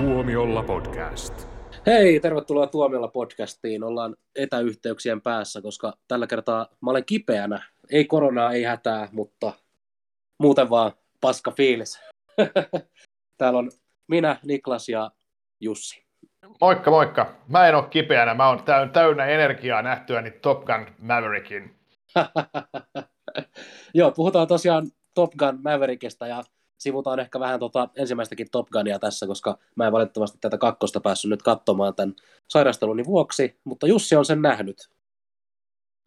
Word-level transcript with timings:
Tuomiolla 0.00 0.62
podcast. 0.62 1.48
Hei, 1.86 2.20
tervetuloa 2.20 2.66
Tuomiolla 2.66 3.08
podcastiin. 3.08 3.84
Ollaan 3.84 4.16
etäyhteyksien 4.36 5.20
päässä, 5.20 5.62
koska 5.62 5.92
tällä 6.08 6.26
kertaa 6.26 6.66
mä 6.80 6.90
olen 6.90 7.04
kipeänä. 7.04 7.62
Ei 7.90 8.04
koronaa, 8.04 8.52
ei 8.52 8.62
hätää, 8.62 9.08
mutta 9.12 9.52
muuten 10.38 10.70
vaan 10.70 10.92
paska 11.20 11.50
fiilis. 11.50 12.00
Täällä 13.38 13.58
on 13.58 13.70
minä, 14.08 14.36
Niklas 14.44 14.88
ja 14.88 15.10
Jussi. 15.60 16.04
Moikka, 16.60 16.90
moikka. 16.90 17.34
Mä 17.48 17.68
en 17.68 17.74
ole 17.74 17.88
kipeänä, 17.90 18.34
mä 18.34 18.48
oon 18.48 18.62
täynnä 18.92 19.26
energiaa 19.26 19.82
nähtyäni 19.82 20.30
Top 20.30 20.64
Gun 20.64 20.86
Maverickin. 20.98 21.74
Joo, 23.94 24.10
puhutaan 24.10 24.48
tosiaan 24.48 24.86
Top 25.14 25.32
Gun 25.36 25.58
Maverickista 25.62 26.26
ja 26.26 26.44
sivutaan 26.80 27.20
ehkä 27.20 27.40
vähän 27.40 27.60
tota 27.60 27.88
ensimmäistäkin 27.96 28.50
Top 28.52 28.68
Gunia 28.68 28.98
tässä, 28.98 29.26
koska 29.26 29.58
mä 29.76 29.86
en 29.86 29.92
valitettavasti 29.92 30.38
tätä 30.40 30.58
kakkosta 30.58 31.00
päässyt 31.00 31.30
nyt 31.30 31.42
katsomaan 31.42 31.94
tämän 31.94 32.14
sairasteluni 32.48 33.04
vuoksi, 33.04 33.60
mutta 33.64 33.86
Jussi 33.86 34.16
on 34.16 34.24
sen 34.24 34.42
nähnyt. 34.42 34.90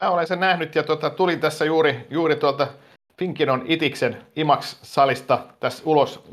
Mä 0.03 0.09
olen 0.09 0.27
sen 0.27 0.39
nähnyt 0.39 0.75
ja 0.75 0.83
tota, 0.83 1.09
tulin 1.09 1.39
tässä 1.39 1.65
juuri, 1.65 2.07
juuri 2.09 2.35
tuolta 2.35 2.67
Finkinon 3.19 3.63
Itiksen 3.65 4.25
Imax-salista 4.35 5.47
tässä 5.59 5.83
ulos 5.85 6.23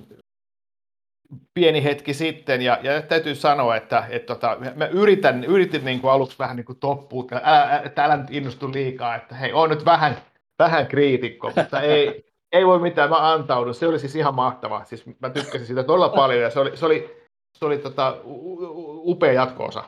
pieni 1.55 1.85
hetki 1.85 2.15
sitten, 2.15 2.63
ja, 2.63 2.79
ja 2.83 3.03
täytyy 3.03 3.35
sanoa, 3.35 3.77
että 3.77 4.07
et, 4.11 4.27
tota, 4.27 4.57
mä 4.77 4.87
yritän, 4.87 5.45
yritin 5.45 5.85
niin 5.85 6.01
kuin 6.01 6.11
aluksi 6.11 6.39
vähän 6.39 6.57
niin 6.57 6.65
kuin 6.65 6.79
toppua, 6.79 7.23
että 7.23 7.41
älä, 7.45 7.63
älä, 7.63 7.93
älä 7.97 8.17
nyt 8.17 8.31
innostu 8.31 8.73
liikaa, 8.73 9.17
että 9.17 9.35
hei, 9.35 9.53
on 9.53 9.71
nyt 9.71 9.85
vähän, 9.85 10.17
vähän 10.59 10.87
kriitikko, 10.87 11.53
mutta 11.57 11.81
ei, 11.81 12.30
ei 12.53 12.67
voi 12.67 12.79
mitään, 12.79 13.11
mä 13.11 13.33
antaudun. 13.33 13.75
Se 13.75 13.87
oli 13.87 13.99
siis 13.99 14.17
ihan 14.17 14.35
mahtavaa. 14.35 14.85
Siis 14.85 15.05
mä 15.21 15.31
tykkäsin 15.31 15.67
siitä 15.67 15.83
todella 15.83 16.09
paljon 16.09 16.43
ja 16.43 16.51
se 16.51 16.61
oli, 16.61 16.77
se 16.77 16.87
oli, 16.87 17.27
se 17.59 17.65
oli 17.65 17.79
tota, 17.79 18.17
upea 18.25 19.33
jatkoosa. 19.33 19.85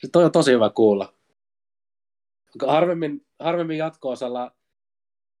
Se 0.00 0.08
toi 0.12 0.24
on 0.24 0.32
tosi 0.32 0.52
hyvä 0.52 0.70
kuulla. 0.70 1.12
Harvemmin, 2.66 3.26
harvemmin 3.38 3.78
jatko-osalla 3.78 4.52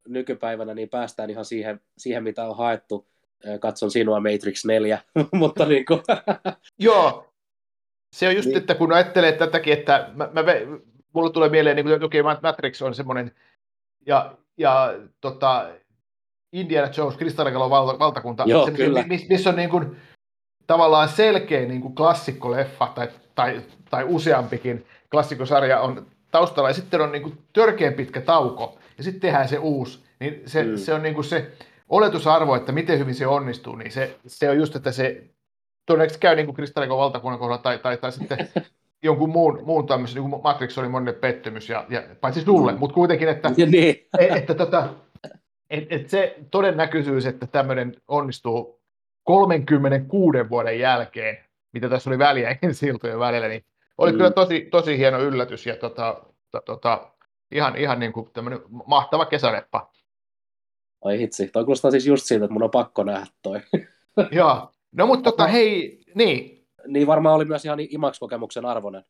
nykypäivänä 0.08 0.74
niin 0.74 0.88
päästään 0.88 1.30
ihan 1.30 1.44
siihen, 1.44 1.80
siihen 1.98 2.22
mitä 2.22 2.46
on 2.46 2.56
haettu. 2.56 3.10
Katson 3.60 3.90
sinua 3.90 4.20
Matrix 4.20 4.64
4, 4.64 4.98
mutta 5.32 5.66
niin 5.66 5.84
kuin... 5.84 6.00
Joo, 6.78 7.32
se 8.16 8.28
on 8.28 8.36
just, 8.36 8.48
niin. 8.48 8.58
että 8.58 8.74
kun 8.74 8.92
ajattelee 8.92 9.32
tätäkin, 9.32 9.72
että 9.72 10.10
mä, 10.14 10.28
mä, 10.32 10.42
mulla 11.12 11.30
tulee 11.30 11.48
mieleen, 11.48 11.76
niin 11.76 11.86
kuin 11.86 12.00
toki 12.00 12.22
Matrix 12.22 12.82
on 12.82 12.94
semmoinen, 12.94 13.34
ja 14.06 14.36
ja 14.60 14.94
tota, 15.20 15.68
Indiana 16.52 16.92
Jones, 16.96 17.16
Kristallikalon 17.16 17.70
valta, 17.70 17.98
valtakunta, 17.98 18.44
Joo, 18.46 18.66
se, 18.66 18.72
kyllä. 18.72 19.04
missä, 19.06 19.26
missä 19.30 19.50
on 19.50 19.56
niin 19.56 19.70
kuin, 19.70 19.96
tavallaan 20.66 21.08
selkeä 21.08 21.60
niin 21.60 21.80
kuin 21.80 21.94
klassikkoleffa 21.94 22.92
tai, 22.94 23.08
tai, 23.34 23.62
tai 23.90 24.04
useampikin 24.08 24.86
klassikkosarja 25.10 25.80
on 25.80 26.06
taustalla 26.30 26.70
ja 26.70 26.74
sitten 26.74 27.00
on 27.00 27.12
niin 27.12 27.22
kuin 27.22 27.38
törkeän 27.52 27.94
pitkä 27.94 28.20
tauko 28.20 28.78
ja 28.98 29.04
sitten 29.04 29.20
tehdään 29.20 29.48
se 29.48 29.58
uusi, 29.58 30.04
niin 30.20 30.42
se, 30.46 30.64
mm. 30.64 30.76
se 30.76 30.94
on 30.94 31.02
niin 31.02 31.14
kuin 31.14 31.24
se 31.24 31.52
oletusarvo, 31.88 32.54
että 32.54 32.72
miten 32.72 32.98
hyvin 32.98 33.14
se 33.14 33.26
onnistuu, 33.26 33.76
niin 33.76 33.92
se, 33.92 34.16
se 34.26 34.50
on 34.50 34.56
just, 34.56 34.76
että 34.76 34.92
se 34.92 35.24
todennäköisesti 35.86 36.20
käy 36.20 36.36
niin 36.36 36.46
kuin 36.46 36.56
Kristallikon 36.56 36.98
valtakunnan 36.98 37.38
kohdalla 37.38 37.62
tai, 37.62 37.78
tai, 37.78 37.96
tai 37.96 38.12
sitten 38.12 38.48
jonkun 39.02 39.30
muun, 39.30 39.60
muun 39.64 39.86
tämmöisen, 39.86 40.22
niin 40.22 40.30
kuin 40.30 40.42
Matrix 40.42 40.78
oli 40.78 40.88
monelle 40.88 41.18
pettymys, 41.18 41.68
ja, 41.68 41.86
ja 41.88 42.02
paitsi 42.20 42.40
sulle, 42.40 42.72
mm. 42.72 42.78
mutta 42.78 42.94
kuitenkin, 42.94 43.28
että, 43.28 43.50
niin. 43.50 44.08
että, 44.18 44.36
että 44.36 44.54
tota, 44.54 44.88
et, 45.70 45.86
et 45.90 46.10
se 46.10 46.36
todennäköisyys, 46.50 47.26
että 47.26 47.46
tämmöinen 47.46 47.96
onnistuu 48.08 48.80
36 49.24 50.38
vuoden 50.50 50.78
jälkeen, 50.78 51.44
mitä 51.72 51.88
tässä 51.88 52.10
oli 52.10 52.18
väliä 52.18 52.56
ensiltojen 52.62 53.18
välillä, 53.18 53.48
niin 53.48 53.64
oli 53.98 54.12
mm. 54.12 54.16
kyllä 54.16 54.30
tosi, 54.30 54.68
tosi 54.70 54.98
hieno 54.98 55.20
yllätys 55.20 55.66
ja 55.66 55.76
tota, 55.76 56.22
to, 56.50 56.60
tota, 56.60 57.12
ihan, 57.50 57.76
ihan 57.76 58.00
niin 58.00 58.12
kuin 58.12 58.30
tämmöinen 58.32 58.60
mahtava 58.86 59.26
kesäreppa. 59.26 59.92
Ai 61.04 61.18
hitsi, 61.18 61.48
toi 61.48 61.64
kuulostaa 61.64 61.90
siis 61.90 62.06
just 62.06 62.24
siitä, 62.24 62.44
että 62.44 62.52
mun 62.52 62.62
on 62.62 62.70
pakko 62.70 63.04
nähdä 63.04 63.26
toi. 63.42 63.60
Joo, 64.32 64.70
no 64.92 65.06
mutta 65.06 65.30
tota, 65.30 65.46
hei, 65.46 66.00
niin, 66.14 66.59
niin 66.86 67.06
varmaan 67.06 67.34
oli 67.34 67.44
myös 67.44 67.64
ihan 67.64 67.80
IMAX-kokemuksen 67.80 68.66
arvoinen. 68.66 69.04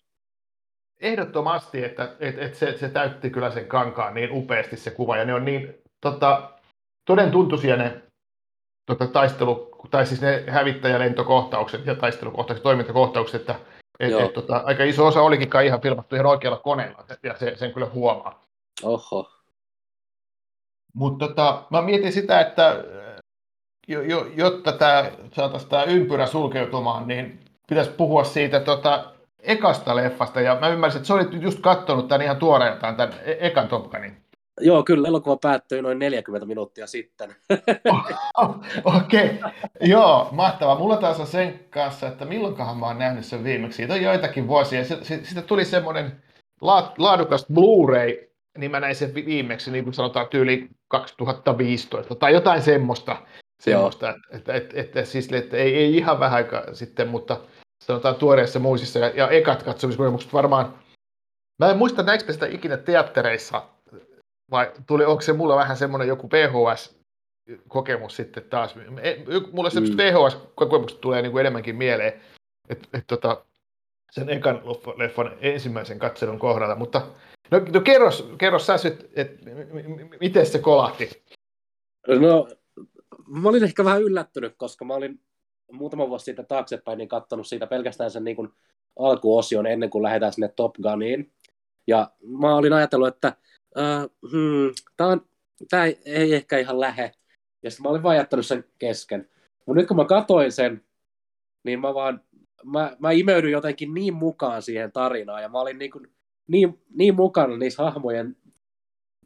Ehdottomasti, 1.01 1.85
että, 1.85 2.17
että, 2.21 2.41
että 2.41 2.59
se, 2.59 2.79
se, 2.79 2.89
täytti 2.89 3.31
kyllä 3.31 3.51
sen 3.51 3.67
kankaan 3.67 4.15
niin 4.15 4.33
upeasti 4.33 4.77
se 4.77 4.91
kuva, 4.91 5.17
ja 5.17 5.25
ne 5.25 5.35
on 5.35 5.45
niin 5.45 5.75
tota, 6.01 6.51
toden 7.05 7.31
tuntuisia 7.31 7.77
ne 7.77 8.03
tota, 8.87 9.07
taistelu, 9.07 9.71
tai 9.91 10.07
siis 10.07 10.21
ne 10.21 10.45
hävittäjälentokohtaukset 10.49 11.87
ja 11.87 11.95
taistelukohtaukset, 11.95 12.63
toimintakohtaukset, 12.63 13.41
että 13.41 13.55
et, 14.01 14.13
et, 14.13 14.33
tota, 14.33 14.57
aika 14.57 14.85
iso 14.85 15.07
osa 15.07 15.23
olikin 15.23 15.51
kai 15.51 15.67
ihan 15.67 15.81
filmattu 15.81 16.15
ihan 16.15 16.27
oikealla 16.27 16.59
koneella, 16.59 17.05
ja 17.23 17.37
se, 17.39 17.57
sen 17.57 17.73
kyllä 17.73 17.87
huomaa. 17.87 18.45
Oho. 18.83 19.31
Mutta 20.95 21.29
tota, 21.29 21.63
mä 21.71 21.83
mietin 21.83 22.13
sitä, 22.13 22.41
että 22.41 22.85
jo, 23.89 24.03
jo, 24.03 24.27
jotta 24.35 24.73
tämä 24.73 25.11
saataisiin 25.33 25.71
tämä 25.71 25.85
ympyrä 25.85 26.27
sulkeutumaan, 26.27 27.09
niin 27.09 27.41
pitäisi 27.71 27.91
puhua 27.91 28.25
siitä 28.25 28.61
tota, 28.61 29.13
ekasta 29.43 29.97
leffasta, 29.97 30.41
ja 30.41 30.59
mä 30.61 30.69
ymmärsin, 30.69 30.99
että 30.99 31.09
sä 31.09 31.15
olit 31.15 31.43
just 31.43 31.61
katsonut 31.61 32.09
tämän 32.09 32.23
ihan 32.23 32.37
tuoreeltaan, 32.37 32.97
tämän 32.97 33.15
e- 33.25 33.47
ekan 33.47 33.69
Top 33.69 33.91
Gunin. 33.91 34.17
Joo, 34.61 34.83
kyllä 34.83 35.09
elokuva 35.09 35.37
päättyi 35.37 35.83
noin 35.83 35.99
40 35.99 36.47
minuuttia 36.47 36.87
sitten. 36.87 37.37
Okei, 38.85 39.31
okay. 39.31 39.51
joo, 39.81 40.29
mahtavaa. 40.33 40.79
Mulla 40.79 40.97
taas 40.97 41.21
on 41.21 41.27
sen 41.27 41.61
kanssa, 41.71 42.07
että 42.07 42.25
milloinkahan 42.25 42.77
mä 42.77 42.87
oon 42.87 42.99
nähnyt 42.99 43.25
sen 43.25 43.45
viimeksi. 43.45 43.77
Siitä 43.77 43.95
on 43.95 44.03
joitakin 44.03 44.49
vuosia. 44.49 44.85
Siitä 44.85 45.43
tuli 45.43 45.65
semmoinen 45.65 46.23
laadukas 46.99 47.47
Blu-ray, 47.53 48.31
niin 48.59 48.71
mä 48.71 48.81
näin 48.81 48.95
sen 48.95 49.15
viimeksi, 49.15 49.71
niin 49.71 49.85
kuin 49.85 49.95
sanotaan 49.95 50.29
tyyli 50.29 50.69
2015 50.89 52.15
tai 52.15 52.33
jotain 52.33 52.63
semmoista. 52.63 53.17
semmoista 53.61 54.09
että, 54.11 54.37
että, 54.37 54.55
että, 54.55 54.81
että, 54.81 55.05
siis, 55.05 55.33
että 55.33 55.57
ei, 55.57 55.77
ei 55.77 55.97
ihan 55.97 56.21
vähän 56.21 56.37
aikaa 56.37 56.75
sitten, 56.75 57.09
mutta 57.09 57.41
sanotaan 57.85 58.15
tuoreessa 58.15 58.59
muisissa 58.59 58.99
ja, 58.99 59.09
ja 59.09 59.29
ekat 59.29 59.63
katsomiskokemukset 59.63 60.33
varmaan. 60.33 60.79
Mä 61.59 61.71
en 61.71 61.79
muista 61.79 62.03
näinkö 62.03 62.33
sitä 62.33 62.47
ikinä 62.47 62.77
teattereissa, 62.77 63.67
vai 64.51 64.73
tuli, 64.87 65.05
onko 65.05 65.21
se 65.21 65.33
mulla 65.33 65.57
vähän 65.57 65.77
semmoinen 65.77 66.09
joku 66.09 66.29
VHS-kokemus 66.31 68.17
sitten 68.17 68.45
taas. 68.45 68.75
Mulla 69.53 69.71
semmoiset 69.71 69.97
mm. 69.97 70.03
VHS-kokemukset 70.03 71.01
tulee 71.01 71.23
niin 71.23 71.33
kuin 71.33 71.41
enemmänkin 71.41 71.77
mieleen, 71.77 72.21
että 72.69 72.89
et, 72.99 73.07
tota, 73.07 73.45
sen 74.11 74.31
ekan 74.31 74.63
leffan 74.97 75.37
ensimmäisen 75.41 75.99
katselun 75.99 76.39
kohdalla, 76.39 76.75
mutta 76.75 77.07
no, 77.51 77.61
no 77.73 77.81
kerros, 77.81 78.29
kerros 78.39 78.67
sä 78.67 78.77
nyt, 78.85 79.11
että 79.17 79.51
miten 80.21 80.47
se 80.47 80.59
kolahti? 80.59 81.11
No, 82.09 82.49
mä 83.27 83.49
olin 83.49 83.65
ehkä 83.65 83.85
vähän 83.85 84.03
yllättynyt, 84.03 84.55
koska 84.57 84.85
mä 84.85 84.95
olin 84.95 85.21
muutama 85.73 86.09
vuosi 86.09 86.25
sitten 86.25 86.47
taaksepäin 86.47 86.99
niin 86.99 87.09
katsonut 87.09 87.47
siitä 87.47 87.67
pelkästään 87.67 88.11
sen 88.11 88.25
niin 88.25 88.37
kuin 88.37 88.49
alkuosion 88.99 89.67
ennen 89.67 89.91
kuin 89.91 90.03
lähdetään 90.03 90.33
sinne 90.33 90.49
Top 90.49 90.75
Guniin. 90.83 91.33
Ja 91.87 92.11
mä 92.23 92.55
olin 92.55 92.73
ajatellut, 92.73 93.09
että 93.09 93.33
äh, 93.79 94.03
hmm, 94.31 94.73
tämä, 94.97 95.11
on, 95.11 95.27
tämä 95.71 95.85
ei, 95.85 96.01
ei 96.05 96.35
ehkä 96.35 96.59
ihan 96.59 96.81
lähe. 96.81 97.13
Ja 97.63 97.71
sitten 97.71 97.83
mä 97.83 97.91
olin 97.91 98.03
vaan 98.03 98.17
jättänyt 98.17 98.47
sen 98.47 98.65
kesken. 98.79 99.29
Mutta 99.67 99.81
nyt 99.81 99.89
kun 99.89 99.97
mä 99.97 100.05
katoin 100.05 100.53
sen, 100.53 100.85
niin 101.65 101.81
mä 101.81 101.95
vaan, 101.95 102.25
mä, 102.65 102.97
mä 102.99 103.11
imeydyin 103.11 103.53
jotenkin 103.53 103.95
niin 103.95 104.15
mukaan 104.15 104.63
siihen 104.63 104.93
tarinaan. 104.93 105.43
Ja 105.43 105.49
mä 105.49 105.61
olin 105.61 105.79
niin, 105.79 105.91
kuin, 105.91 106.07
niin, 106.49 106.83
niin 106.95 107.15
mukana 107.15 107.57
niissä 107.57 107.83
hahmojen 107.83 108.37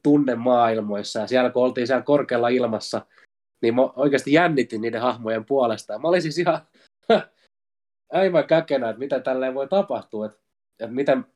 tunnemaailmoissa. 0.02 1.20
Ja 1.20 1.26
siellä 1.26 1.50
kun 1.50 1.64
oltiin 1.64 1.86
siellä 1.86 2.02
korkealla 2.02 2.48
ilmassa, 2.48 3.06
niin 3.64 3.74
mä 3.74 3.82
oikeasti 3.82 4.32
jännitin 4.32 4.80
niiden 4.80 5.00
hahmojen 5.00 5.44
puolesta. 5.44 5.92
Ja 5.92 5.98
mä 5.98 6.08
olin 6.08 6.22
siis 6.22 6.38
ihan 6.38 6.60
aivan 8.12 8.46
käkenä, 8.46 8.88
että 8.88 8.98
mitä 8.98 9.20
tälleen 9.20 9.54
voi 9.54 9.68
tapahtua, 9.68 10.26
että, 10.26 10.38
että 10.80 10.94
miten, 10.94 11.26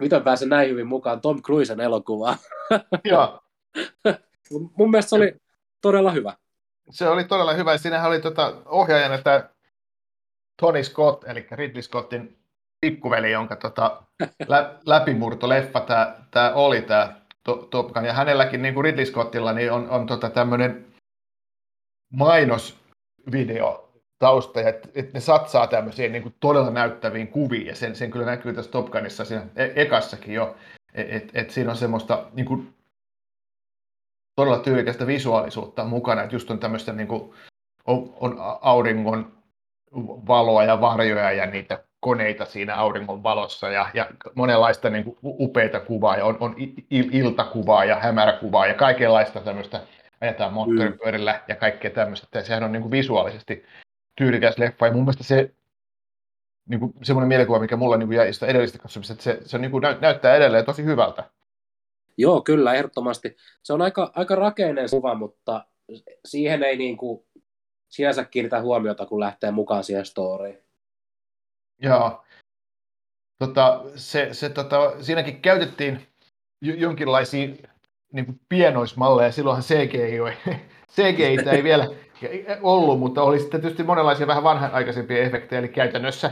miten 0.00 0.22
pääsen 0.22 0.48
näin 0.48 0.70
hyvin 0.70 0.86
mukaan 0.86 1.20
Tom 1.20 1.42
Cruisen 1.42 1.80
elokuvaan. 1.80 2.38
Joo. 3.04 3.42
Mun 4.76 4.90
mielestä 4.90 5.08
se 5.08 5.16
oli 5.16 5.36
todella 5.80 6.10
hyvä. 6.10 6.36
Se 6.90 7.08
oli 7.08 7.24
todella 7.24 7.52
hyvä. 7.52 7.78
Siinähän 7.78 8.08
oli 8.08 8.20
tuota 8.20 8.62
ohjaajana 8.66 9.18
tämä 9.18 9.48
Tony 10.60 10.84
Scott, 10.84 11.24
eli 11.24 11.46
Ridley 11.50 11.82
Scottin 11.82 12.38
pikkuveli, 12.80 13.30
jonka 13.30 13.56
tota, 13.56 14.02
lä, 14.48 14.74
läpimurtoleffa 14.86 15.80
tämä, 15.80 16.14
tämä 16.30 16.52
oli, 16.54 16.82
tämä 16.82 17.20
Top 17.70 17.92
Gun. 17.92 18.04
Ja 18.04 18.12
hänelläkin, 18.12 18.62
niin 18.62 18.74
kuin 18.74 18.84
Ridley 18.84 19.06
Scottilla, 19.06 19.52
niin 19.52 19.72
on, 19.72 19.90
on 19.90 20.06
tota 20.06 20.30
tämmöinen 20.30 20.87
mainosvideo 22.12 23.88
tausta, 24.18 24.60
että, 24.60 24.88
että 24.94 25.12
ne 25.14 25.20
satsaa 25.20 25.66
tämmöisiin 25.66 26.12
niin 26.12 26.22
kuin 26.22 26.34
todella 26.40 26.70
näyttäviin 26.70 27.28
kuviin, 27.28 27.66
ja 27.66 27.74
sen, 27.74 27.96
sen 27.96 28.10
kyllä 28.10 28.26
näkyy 28.26 28.52
tässä 28.54 28.70
Top 28.70 28.90
Gunissa 28.90 29.24
siinä 29.24 29.46
e- 29.56 29.82
ekassakin 29.82 30.34
jo, 30.34 30.56
että 30.94 31.16
et, 31.16 31.30
et 31.34 31.50
siinä 31.50 31.70
on 31.70 31.76
semmoista 31.76 32.26
niin 32.32 32.46
kuin, 32.46 32.74
todella 34.36 34.58
tyylikästä 34.58 35.06
visuaalisuutta 35.06 35.84
mukana, 35.84 36.22
että 36.22 36.36
just 36.36 36.50
on 36.50 36.58
tämmöistä 36.58 36.92
niin 36.92 37.08
kuin, 37.08 37.34
on, 37.86 38.14
on 38.20 38.36
auringon 38.60 39.32
valoa 40.28 40.64
ja 40.64 40.80
varjoja 40.80 41.32
ja 41.32 41.46
niitä 41.46 41.84
koneita 42.00 42.44
siinä 42.44 42.76
auringon 42.76 43.22
valossa 43.22 43.68
ja, 43.68 43.90
ja 43.94 44.06
monenlaista 44.34 44.90
niin 44.90 45.04
kuin 45.04 45.18
upeita 45.22 45.80
kuvaa 45.80 46.16
ja 46.16 46.24
on, 46.24 46.36
on 46.40 46.54
il, 46.90 47.08
iltakuvaa 47.12 47.84
ja 47.84 47.96
hämäräkuvaa 47.96 48.66
ja 48.66 48.74
kaikenlaista 48.74 49.40
tämmöistä 49.40 49.80
ajetaan 50.20 50.52
moottoripyörillä 50.52 51.32
mm. 51.32 51.40
ja 51.48 51.56
kaikkea 51.56 51.90
tämmöistä. 51.90 52.38
Ja 52.38 52.44
sehän 52.44 52.64
on 52.64 52.72
niin 52.72 52.82
kuin 52.82 52.92
visuaalisesti 52.92 53.64
tyylikäs 54.16 54.58
leffa 54.58 54.86
ja 54.86 54.92
mun 54.92 55.02
mielestä 55.02 55.24
se 55.24 55.54
niin 56.68 56.80
kuin 56.80 56.94
semmoinen 57.02 57.28
mielikuva, 57.28 57.58
mikä 57.58 57.76
mulla 57.76 57.96
niin 57.96 58.08
kuin 58.08 58.16
jäi 58.16 58.32
sitä 58.32 58.46
edellistä 58.46 58.78
katsomista, 58.78 59.12
että 59.12 59.24
se, 59.24 59.40
se 59.44 59.56
on, 59.56 59.60
niin 59.60 59.70
kuin 59.70 59.82
näyttää 60.00 60.36
edelleen 60.36 60.64
tosi 60.64 60.84
hyvältä. 60.84 61.30
Joo, 62.16 62.40
kyllä, 62.40 62.74
ehdottomasti. 62.74 63.36
Se 63.62 63.72
on 63.72 63.82
aika, 63.82 64.12
aika 64.14 64.34
rakeinen 64.34 64.90
kuva, 64.90 65.14
mutta 65.14 65.66
siihen 66.24 66.62
ei 66.62 66.76
niin 66.76 66.96
kuin 66.96 67.26
sinänsä 67.88 68.24
kiinnitä 68.24 68.60
huomiota, 68.60 69.06
kun 69.06 69.20
lähtee 69.20 69.50
mukaan 69.50 69.84
siihen 69.84 70.06
storyin. 70.06 70.58
Joo. 71.82 72.24
Tota, 73.38 73.84
se, 73.94 74.28
se, 74.32 74.48
tota, 74.48 75.02
siinäkin 75.02 75.42
käytettiin 75.42 76.06
jonkinlaisia 76.60 77.48
niin 78.12 78.26
kuin 78.26 78.40
pienoismalleja. 78.48 79.32
Silloinhan 79.32 79.64
CGI, 79.64 80.02
ei, 80.02 80.18
CGI 80.94 81.50
ei 81.56 81.64
vielä 81.64 81.88
ollut, 82.62 82.98
mutta 82.98 83.22
oli 83.22 83.38
sitten 83.38 83.60
tietysti 83.60 83.82
monenlaisia 83.82 84.26
vähän 84.26 84.44
vanhanaikaisempia 84.44 85.22
efektejä, 85.22 85.58
eli 85.58 85.68
käytännössä 85.68 86.30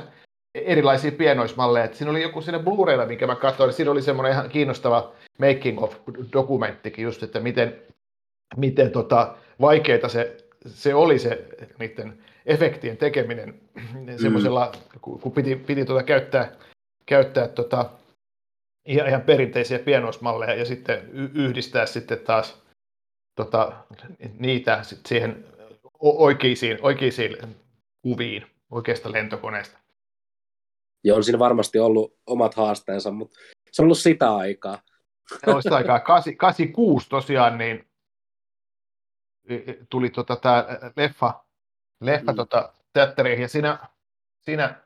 erilaisia 0.55 1.13
pienoismalleja. 1.13 1.89
Siinä 1.93 2.11
oli 2.11 2.23
joku 2.23 2.41
siinä 2.43 2.59
Blu-raylla, 2.59 3.07
minkä 3.07 3.27
mä 3.27 3.35
katsoin, 3.35 3.73
siinä 3.73 3.91
oli 3.91 4.03
semmoinen 4.03 4.33
ihan 4.33 4.49
kiinnostava 4.49 5.13
making 5.39 5.83
of 5.83 5.97
dokumenttikin 6.33 7.03
just, 7.03 7.23
että 7.23 7.41
miten, 7.41 7.83
miten 8.57 8.91
tota, 8.91 9.37
vaikeita 9.61 10.09
se, 10.09 10.37
se 10.67 10.95
oli 10.95 11.19
se 11.19 11.47
niiden 11.79 12.19
efektien 12.47 12.97
tekeminen 12.97 13.55
mm. 13.95 14.17
semmoisella, 14.17 14.73
kun, 15.01 15.21
kun 15.21 15.33
piti, 15.33 15.57
piti 15.57 15.85
tuota 15.85 16.03
käyttää, 16.03 16.53
käyttää 17.07 17.49
tota, 17.49 17.91
ihan, 18.87 19.09
ihan 19.09 19.23
perinteisiä 19.23 19.79
pienoismalleja 19.79 20.55
ja 20.55 20.65
sitten 20.65 21.11
yhdistää 21.35 21.87
sitten 21.87 22.19
taas 22.19 22.63
tota, 23.35 23.85
niitä 24.39 24.83
sit 24.83 25.07
siihen 25.07 25.45
oikeisiin, 25.99 26.79
oikeisiin 26.83 27.37
kuviin 28.03 28.47
oikeasta 28.71 29.13
lentokoneesta. 29.13 29.79
Ja 31.05 31.15
on 31.15 31.25
siinä 31.25 31.39
varmasti 31.39 31.79
ollut 31.79 32.19
omat 32.27 32.55
haasteensa, 32.55 33.11
mutta 33.11 33.39
se 33.73 33.83
on 33.83 33.87
ollut 33.87 33.99
sitä 33.99 34.37
aikaa. 34.37 34.83
Se 35.45 35.51
on 35.51 35.63
sitä 35.63 35.77
aikaa. 35.77 36.01
86 36.01 37.09
tosiaan, 37.09 37.59
niin 37.59 37.89
tuli 39.91 40.11
tota, 40.11 40.37
tämä 40.37 40.65
leffa, 40.97 41.45
leffa 42.01 42.33
mm. 42.33 42.37
tota, 42.37 42.73
teatteriin, 42.93 43.43
ja 43.43 43.49
siinä, 43.49 43.79
siinä 44.41 44.81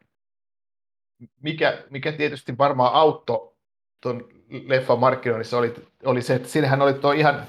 mikä, 1.42 1.84
mikä 1.90 2.12
tietysti 2.12 2.58
varmaan 2.58 2.94
auttoi 2.94 3.49
tuon 4.02 4.28
leffan 4.66 4.98
markkinoinnissa 4.98 5.58
oli, 5.58 5.74
oli 6.04 6.22
se, 6.22 6.34
että 6.34 6.48
siinähän 6.48 6.82
oli 6.82 6.94
tuo 6.94 7.12
ihan 7.12 7.46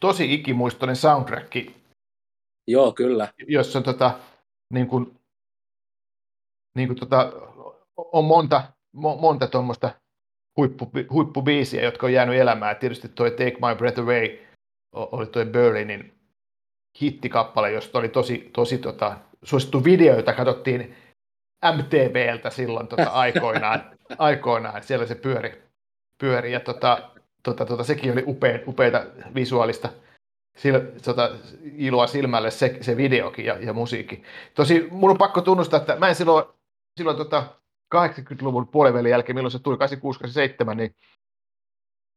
tosi 0.00 0.34
ikimuistoinen 0.34 0.96
soundtrack. 0.96 1.56
Joo, 2.68 2.92
kyllä. 2.92 3.28
Jossa 3.48 3.78
on 3.78 3.82
tota, 3.82 4.18
niin 4.74 4.86
kuin, 4.86 5.20
niin 6.76 6.88
kuin 6.88 6.98
tota, 6.98 7.32
on 7.96 8.24
monta, 8.24 8.62
mo, 8.92 9.16
monta 9.16 9.46
tuommoista 9.46 9.90
huippu, 10.56 10.90
huippubiisiä, 11.10 11.82
jotka 11.82 12.06
on 12.06 12.12
jäänyt 12.12 12.40
elämään. 12.40 12.76
Tietysti 12.76 13.08
tuo 13.08 13.30
Take 13.30 13.56
My 13.60 13.76
Breath 13.78 14.00
Away 14.00 14.38
oli 14.92 15.26
tuo 15.26 15.44
Berlinin 15.44 16.14
hittikappale, 17.02 17.72
josta 17.72 17.98
oli 17.98 18.08
tosi, 18.08 18.50
tosi 18.52 18.78
tota, 18.78 19.16
suosittu 19.42 19.84
video, 19.84 20.16
jota 20.16 20.32
katsottiin 20.32 20.96
MTVltä 21.76 22.50
silloin 22.50 22.88
tota, 22.88 23.10
aikoinaan, 23.24 23.90
aikoinaan. 24.18 24.82
Siellä 24.82 25.06
se 25.06 25.14
pyöri, 25.14 25.62
pyöri 26.20 26.52
ja 26.52 26.60
tota, 26.60 27.10
tota, 27.42 27.66
tota, 27.66 27.84
sekin 27.84 28.12
oli 28.12 28.24
upea, 28.26 28.58
upeita 28.66 29.06
visuaalista 29.34 29.88
sil, 30.60 30.76
tota, 31.04 31.30
iloa 31.62 32.06
silmälle 32.06 32.50
se, 32.50 32.78
se 32.80 32.96
videokin 32.96 33.44
ja, 33.44 33.58
ja 33.58 33.72
musiikki. 33.72 34.22
Tosi 34.54 34.88
mun 34.90 35.10
on 35.10 35.18
pakko 35.18 35.40
tunnustaa, 35.40 35.80
että 35.80 35.96
mä 35.96 36.08
en 36.08 36.14
silloin, 36.14 36.44
silloin 36.98 37.16
tota, 37.16 37.46
80-luvun 37.94 38.68
puolivälin 38.68 39.10
jälkeen, 39.10 39.36
milloin 39.36 39.52
se 39.52 39.58
tuli 39.58 39.76
86-87, 40.70 40.74
niin 40.74 40.94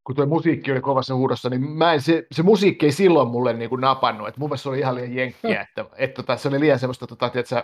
kun 0.03 0.15
tuo 0.15 0.25
musiikki 0.25 0.71
oli 0.71 0.81
kovassa 0.81 1.15
huudossa, 1.15 1.49
niin 1.49 1.61
mä 1.61 1.93
en, 1.93 2.01
se, 2.01 2.27
se 2.31 2.43
musiikki 2.43 2.85
ei 2.85 2.91
silloin 2.91 3.27
mulle 3.27 3.53
niin 3.53 3.69
kuin 3.69 3.81
napannut. 3.81 4.27
Et 4.27 4.37
mun 4.37 4.49
mielestä 4.49 4.63
se 4.63 4.69
oli 4.69 4.79
ihan 4.79 4.95
liian 4.95 5.15
jenkkiä, 5.15 5.61
että, 5.61 5.81
että, 5.81 5.95
että 5.97 6.15
tota, 6.15 6.37
se 6.37 6.47
oli 6.47 6.59
liian 6.59 6.79
semmoista, 6.79 7.07
tota, 7.07 7.29
tiedätkö, 7.29 7.63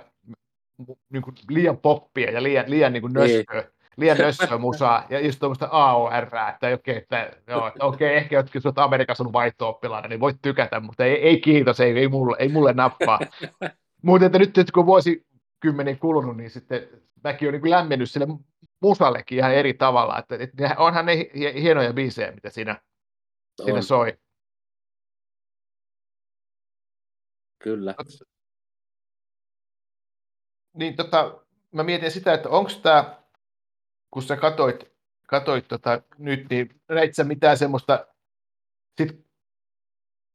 niin 1.09 1.24
kuin 1.24 1.36
liian 1.50 1.77
poppia 1.77 2.31
ja 2.31 2.44
liian, 2.44 2.65
liian 2.68 2.94
niin 2.94 3.01
kuin 3.01 3.13
nössöä, 3.13 3.44
niin. 3.53 3.79
Liian 3.97 4.18
nössöä 4.18 4.57
musaa 4.57 5.06
ja 5.09 5.19
just 5.19 5.39
tuommoista 5.39 5.68
AOR, 5.71 6.27
että 6.50 6.68
okei, 6.74 6.97
että, 6.97 7.31
joo, 7.47 7.68
että 7.68 7.86
okei, 7.86 8.15
ehkä 8.15 8.36
jotkin 8.36 8.62
sinut 8.62 8.77
Amerikassa 8.80 9.24
on 9.24 9.33
vaihto 9.33 9.80
niin 10.09 10.19
voit 10.19 10.38
tykätä, 10.41 10.80
mutta 10.80 11.06
ei, 11.06 11.15
ei 11.15 11.41
kiitos, 11.41 11.80
ei, 11.80 11.97
ei, 12.00 12.07
mulle, 12.07 12.36
ei 12.39 12.50
mulle 12.50 12.74
nappaa. 12.74 13.19
Mutta 14.01 14.25
että 14.25 14.39
nyt, 14.39 14.57
että 14.57 14.71
kun 14.74 14.86
vuosi 14.86 15.25
kymmenen 15.59 16.00
kulunut, 16.00 16.38
niin 16.38 16.50
sitten 16.50 16.88
mäkin 17.24 17.50
olen 17.50 17.62
niin 17.62 17.71
lämmennyt 17.71 18.12
sille 18.12 18.27
musallekin 18.81 19.38
ihan 19.38 19.53
eri 19.53 19.74
tavalla. 19.74 20.19
Että, 20.19 20.36
että 20.39 20.75
onhan 20.77 21.06
ne 21.06 21.13
hienoja 21.62 21.94
biisejä, 21.94 22.31
mitä 22.31 22.50
siinä, 22.50 22.81
on. 23.59 23.65
siinä 23.65 23.81
soi. 23.81 24.18
Kyllä. 27.63 27.95
Niin 30.74 30.95
tota, 30.95 31.41
mä 31.71 31.83
mietin 31.83 32.12
sitä, 32.12 32.33
että 32.33 32.50
onko 32.50 32.71
tämä, 32.81 33.19
kun 34.12 34.24
sä 34.24 34.38
katoit, 34.38 34.92
katoit 35.28 35.68
tota 35.68 36.02
nyt, 36.18 36.50
niin 36.50 36.82
näit 36.90 37.16
sä 37.16 37.24
mitään 37.24 37.58
semmoista, 37.58 38.08
sit, 38.98 39.26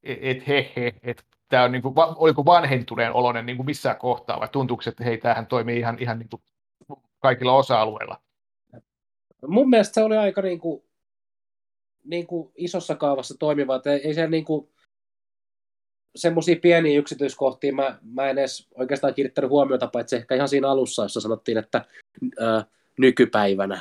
et 0.02 0.46
he 0.46 0.72
he, 0.76 0.94
että 1.02 1.22
tämä 1.48 1.64
on 1.64 1.72
niin 1.72 1.82
kuin, 1.82 1.94
oliko 1.96 2.44
vanhentuneen 2.44 3.12
oloinen 3.12 3.46
niin 3.46 3.56
kuin 3.56 3.66
missään 3.66 3.96
kohtaa, 3.96 4.40
vai 4.40 4.48
tuntuuko, 4.48 4.82
että 4.86 5.04
hei, 5.04 5.18
tämähän 5.18 5.46
toimii 5.46 5.78
ihan, 5.78 5.96
ihan 6.00 6.18
niin 6.18 6.28
kuin 6.28 6.42
kaikilla 7.18 7.56
osa-alueilla? 7.56 8.20
Mun 9.46 9.70
mielestä 9.70 9.94
se 9.94 10.02
oli 10.02 10.16
aika 10.16 10.42
niin 10.42 10.60
kuin, 10.60 10.84
niin 12.04 12.26
kuin 12.26 12.52
isossa 12.56 12.94
kaavassa 12.94 13.34
toimiva, 13.38 13.76
että 13.76 13.92
ei 13.92 14.14
siellä 14.14 14.30
niin 14.30 14.44
kuin, 14.44 14.74
semmoisia 16.16 16.56
pieniä 16.62 16.98
yksityiskohtia 16.98 17.72
mä, 17.72 17.98
mä 18.02 18.30
en 18.30 18.38
edes 18.38 18.68
oikeastaan 18.74 19.14
kiinnittänyt 19.14 19.50
huomiota, 19.50 19.86
paitsi 19.86 20.16
ehkä 20.16 20.34
ihan 20.34 20.48
siinä 20.48 20.68
alussa, 20.68 21.02
jossa 21.02 21.20
sanottiin, 21.20 21.58
että 21.58 21.84
ää, 22.40 22.64
nykypäivänä. 22.98 23.80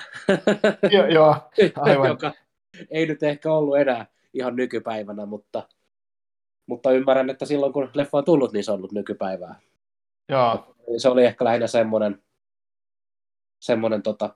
Joo, 0.91 1.05
jo, 1.05 1.49
aivan. 1.75 2.07
Joka 2.07 2.31
ei 2.89 3.05
nyt 3.05 3.23
ehkä 3.23 3.53
ollut 3.53 3.77
enää 3.77 4.05
ihan 4.33 4.55
nykypäivänä, 4.55 5.25
mutta, 5.25 5.67
mutta 6.67 6.91
ymmärrän, 6.91 7.29
että 7.29 7.45
silloin 7.45 7.73
kun 7.73 7.89
leffa 7.93 8.17
on 8.17 8.25
tullut, 8.25 8.53
niin 8.53 8.63
se 8.63 8.71
on 8.71 8.77
ollut 8.77 8.91
nykypäivää. 8.91 9.59
Joo. 10.29 10.75
Se 10.97 11.09
oli 11.09 11.25
ehkä 11.25 11.45
lähinnä 11.45 11.67
semmoinen, 11.67 12.23
semmoinen 13.59 14.01
tota, 14.01 14.35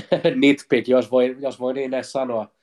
nitpick, 0.40 0.88
jos 0.88 1.10
voi, 1.10 1.36
jos 1.40 1.60
voi 1.60 1.74
niin 1.74 1.94
edes 1.94 2.12
sanoa. 2.12 2.54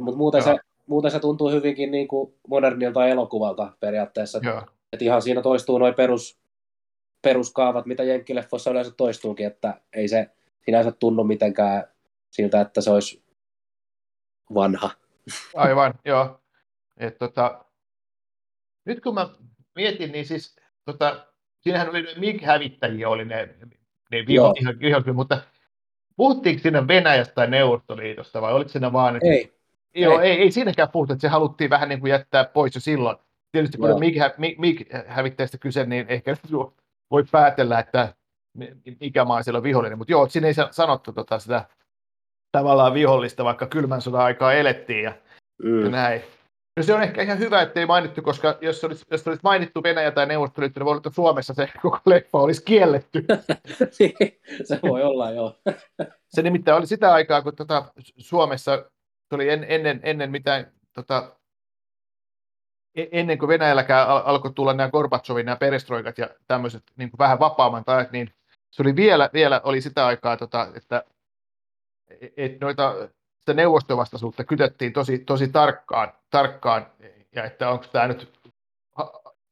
Mutta 0.00 0.18
muuten 0.18 0.42
se, 0.42 0.56
muuten 0.86 1.10
se 1.10 1.20
tuntuu 1.20 1.50
hyvinkin 1.50 1.90
niin 1.90 2.08
kuin 2.08 2.34
modernilta 2.48 3.06
elokuvalta 3.06 3.72
periaatteessa. 3.80 4.40
Joo. 4.42 4.62
Et 4.92 5.02
ihan 5.02 5.22
siinä 5.22 5.42
toistuu 5.42 5.78
noin 5.78 5.94
perus, 5.94 6.38
peruskaavat, 7.22 7.86
mitä 7.86 8.02
Jenkkileffoissa 8.02 8.70
yleensä 8.70 8.92
toistuukin, 8.96 9.46
että 9.46 9.80
ei 9.92 10.08
se 10.08 10.30
sinänsä 10.64 10.92
tunnu 10.92 11.24
mitenkään 11.24 11.84
siltä, 12.30 12.60
että 12.60 12.80
se 12.80 12.90
olisi 12.90 13.24
vanha. 14.54 14.90
Aivan, 15.54 15.94
joo. 16.04 16.40
Et, 16.96 17.18
tota, 17.18 17.64
nyt 18.84 19.00
kun 19.00 19.14
mä 19.14 19.28
mietin, 19.74 20.12
niin 20.12 20.26
siis 20.26 20.56
tota, 20.84 21.26
siinähän 21.60 21.88
oli 21.88 22.02
ne 22.02 22.14
MiG-hävittäjiä, 22.14 23.08
oli 23.08 23.24
ne, 23.24 23.54
ne 24.10 24.24
viho, 24.26 24.54
ihan, 24.60 24.76
ihan, 24.80 25.02
mutta 25.14 25.42
puhuttiinko 26.16 26.62
siinä 26.62 26.88
Venäjästä 26.88 27.34
tai 27.34 27.50
Neuvostoliitosta 27.50 28.42
vai 28.42 28.52
oliko 28.52 28.68
siinä 28.68 28.92
vaan... 28.92 29.16
Että, 29.16 29.28
ei. 29.28 29.52
Joo, 29.94 30.20
ei, 30.20 30.32
ei 30.32 30.50
siinäkään 30.50 30.88
puhuttu, 30.88 31.12
että 31.12 31.20
se 31.20 31.28
haluttiin 31.28 31.70
vähän 31.70 31.88
niin 31.88 32.00
kuin 32.00 32.10
jättää 32.10 32.44
pois 32.44 32.74
jo 32.74 32.80
silloin. 32.80 33.16
Tietysti 33.52 33.78
kun 33.78 33.90
on 33.90 34.00
MiG-hävittäjistä 34.58 35.58
kyse, 35.60 35.86
niin 35.86 36.06
ehkä 36.08 36.36
voi 37.10 37.24
päätellä, 37.32 37.78
että 37.78 38.14
mikä 39.00 39.24
maa 39.24 39.42
siellä 39.42 39.56
on 39.56 39.62
vihollinen. 39.62 39.98
Mutta 39.98 40.12
joo, 40.12 40.28
siinä 40.28 40.46
ei 40.46 40.54
sanottu 40.70 41.12
tota 41.12 41.38
sitä 41.38 41.64
tavallaan 42.52 42.94
vihollista, 42.94 43.44
vaikka 43.44 43.66
kylmän 43.66 44.02
sodan 44.02 44.20
aikaa 44.20 44.52
elettiin 44.52 45.04
ja, 45.04 45.12
mm. 45.62 45.84
ja 45.84 45.90
näin. 45.90 46.22
No 46.76 46.82
se 46.82 46.94
on 46.94 47.02
ehkä 47.02 47.22
ihan 47.22 47.38
hyvä, 47.38 47.62
että 47.62 47.80
ei 47.80 47.86
mainittu, 47.86 48.22
koska 48.22 48.58
jos 48.60 48.84
olisi, 48.84 49.04
jos 49.10 49.28
olisi 49.28 49.40
mainittu 49.42 49.82
Venäjä 49.82 50.10
tai 50.10 50.26
Neuvostoliitto, 50.26 50.80
niin 50.80 50.84
voi 50.84 50.90
olla, 50.90 50.98
että 50.98 51.10
Suomessa 51.10 51.54
se 51.54 51.68
koko 51.82 52.00
leffa 52.06 52.38
olisi 52.38 52.64
kielletty. 52.64 53.24
se 54.64 54.80
voi 54.82 55.02
olla, 55.02 55.30
joo. 55.30 55.58
se 56.28 56.42
nimittäin 56.42 56.78
oli 56.78 56.86
sitä 56.86 57.12
aikaa, 57.12 57.42
kun 57.42 57.56
tuota, 57.56 57.84
Suomessa 58.16 58.84
tuli 59.28 59.48
en, 59.48 59.66
ennen, 59.68 60.00
ennen 60.02 60.30
mitään 60.30 60.72
tota, 60.92 61.36
e-, 62.94 63.08
ennen 63.12 63.38
kuin 63.38 63.48
Venäjälläkään 63.48 64.08
al- 64.08 64.22
alkoi 64.24 64.52
tulla 64.52 64.74
nämä 64.74 64.90
Gorbatsovin 64.90 65.46
nämä 65.46 65.56
perestroikat 65.56 66.18
ja 66.18 66.30
tämmöiset 66.46 66.82
niin 66.96 67.10
kuin 67.10 67.18
vähän 67.18 67.38
vapaamman 67.38 67.84
ajat, 67.86 68.12
niin 68.12 68.34
se 68.72 68.82
oli 68.82 68.96
vielä, 68.96 69.30
vielä 69.32 69.60
oli 69.64 69.80
sitä 69.80 70.06
aikaa, 70.06 70.36
tota, 70.36 70.68
että 70.74 71.04
et 72.36 72.60
noita, 72.60 72.94
sitä 73.40 73.54
neuvostovastaisuutta 73.54 74.44
kytettiin 74.44 74.92
tosi, 74.92 75.18
tosi 75.18 75.48
tarkkaan, 75.48 76.12
tarkkaan, 76.30 76.86
ja 77.34 77.44
että 77.44 77.70
onko 77.70 77.84
tämä 77.92 78.08
nyt, 78.08 78.32